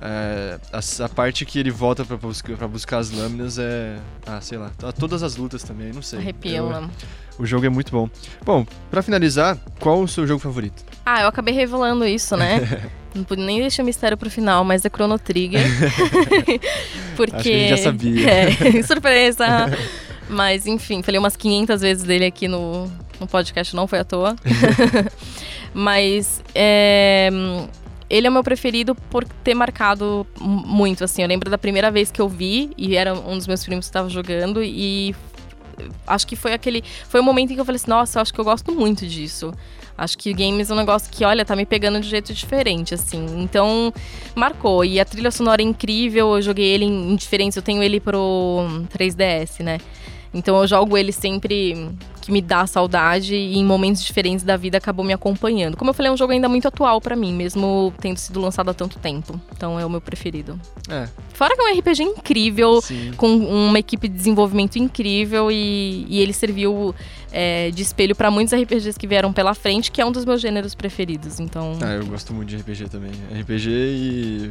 [0.00, 3.96] É, a, a, parte que ele volta pra buscar, pra buscar as lâminas é.
[4.26, 4.70] Ah, sei lá.
[4.98, 6.18] Todas as lutas também, não sei.
[6.18, 6.90] Arrepiam, eu,
[7.38, 8.08] O jogo é muito bom.
[8.44, 10.84] Bom, pra finalizar, qual o seu jogo favorito?
[11.04, 12.90] Ah, eu acabei revelando isso, né?
[13.14, 15.64] não pude nem deixar o mistério pro final, mas é Chrono Trigger.
[17.16, 17.36] Porque.
[17.36, 18.26] Acho que a gente já sabia.
[18.78, 19.46] É, surpresa!
[20.28, 24.36] mas enfim, falei umas 500 vezes dele aqui no, no podcast, não foi à toa.
[25.78, 27.28] Mas é,
[28.08, 31.20] ele é o meu preferido por ter marcado muito, assim.
[31.20, 33.90] Eu lembro da primeira vez que eu vi, e era um dos meus primos que
[33.90, 35.14] estava jogando, e
[36.06, 36.82] acho que foi aquele.
[37.10, 39.06] Foi o momento em que eu falei assim, nossa, eu acho que eu gosto muito
[39.06, 39.52] disso.
[39.98, 43.26] Acho que games é um negócio que, olha, tá me pegando de jeito diferente, assim.
[43.42, 43.92] Então,
[44.34, 44.82] marcou.
[44.82, 48.66] E a trilha sonora é incrível, eu joguei ele em diferentes, eu tenho ele pro
[48.96, 49.78] 3DS, né?
[50.36, 54.76] Então eu jogo ele sempre que me dá saudade e em momentos diferentes da vida
[54.76, 55.76] acabou me acompanhando.
[55.76, 58.68] Como eu falei, é um jogo ainda muito atual para mim, mesmo tendo sido lançado
[58.68, 59.40] há tanto tempo.
[59.56, 60.60] Então é o meu preferido.
[60.90, 61.08] É.
[61.32, 63.12] Fora que é um RPG incrível, Sim.
[63.16, 66.92] com uma equipe de desenvolvimento incrível e, e ele serviu
[67.30, 70.40] é, de espelho para muitos RPGs que vieram pela frente, que é um dos meus
[70.40, 71.38] gêneros preferidos.
[71.38, 71.78] Então.
[71.80, 73.12] Ah, eu gosto muito de RPG também.
[73.40, 74.50] RPG e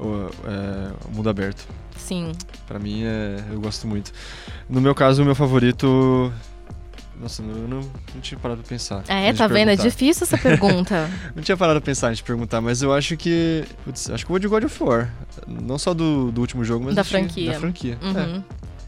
[0.00, 1.66] o, é, o mundo aberto.
[2.02, 2.32] Sim.
[2.66, 4.12] Pra mim, é, eu gosto muito.
[4.68, 6.32] No meu caso, o meu favorito.
[7.20, 7.80] Nossa, eu não,
[8.14, 9.04] não tinha parado pra pensar.
[9.06, 9.58] É, antes tá vendo?
[9.70, 9.82] É perguntar.
[9.88, 11.08] difícil essa pergunta.
[11.36, 13.64] Não tinha parado pra pensar antes de perguntar, mas eu acho que.
[13.84, 15.08] Putz, acho que eu vou de God of War.
[15.46, 17.52] Não só do, do último jogo, mas Da franquia.
[17.52, 17.96] Da franquia.
[18.02, 18.42] Uhum.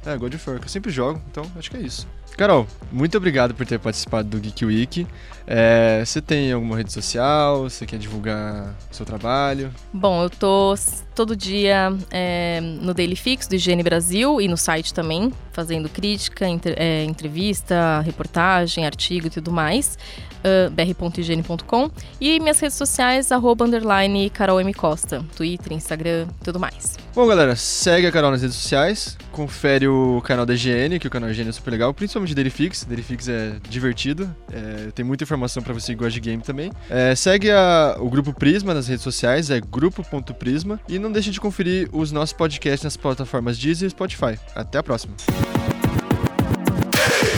[0.05, 2.09] É, é, God of War, que eu sempre jogo, então acho que é isso.
[2.37, 5.07] Carol, muito obrigado por ter participado do Geek Week.
[5.47, 7.63] É, você tem alguma rede social?
[7.65, 9.71] Você quer divulgar o seu trabalho?
[9.93, 10.75] Bom, eu tô
[11.15, 16.49] todo dia é, no Daily Fix do Higiene Brasil e no site também, fazendo crítica,
[16.49, 19.97] entre- é, entrevista, reportagem, artigo e tudo mais.
[20.43, 24.73] ah, br.higiene.com e minhas redes sociais, arroba, underline, Carol M.
[24.75, 26.97] Costa, Twitter, Instagram, tudo mais.
[27.15, 31.11] Bom, galera, segue a Carol nas redes sociais, confere o canal da IGN, que o
[31.11, 32.85] canal da IGN é super legal, principalmente Derifix.
[32.85, 36.71] Derifix é divertido, é, tem muita informação pra você que gosta de game também.
[36.89, 40.79] É, segue a- o Grupo Prisma nas redes sociais, é grupo.prisma.
[40.89, 44.39] E não deixe de conferir os nossos podcasts nas plataformas Deezer e Spotify.
[44.55, 45.15] Até a próxima.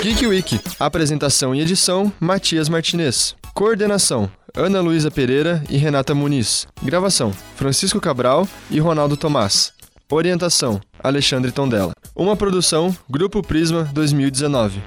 [0.02, 0.60] Geek Week.
[0.78, 3.34] Apresentação e edição: Matias Martinez.
[3.54, 6.66] Coordenação: Ana Luísa Pereira e Renata Muniz.
[6.82, 9.72] Gravação: Francisco Cabral e Ronaldo Tomás.
[10.14, 11.92] Orientação: Alexandre Tondela.
[12.14, 14.80] Uma produção: Grupo Prisma 2019.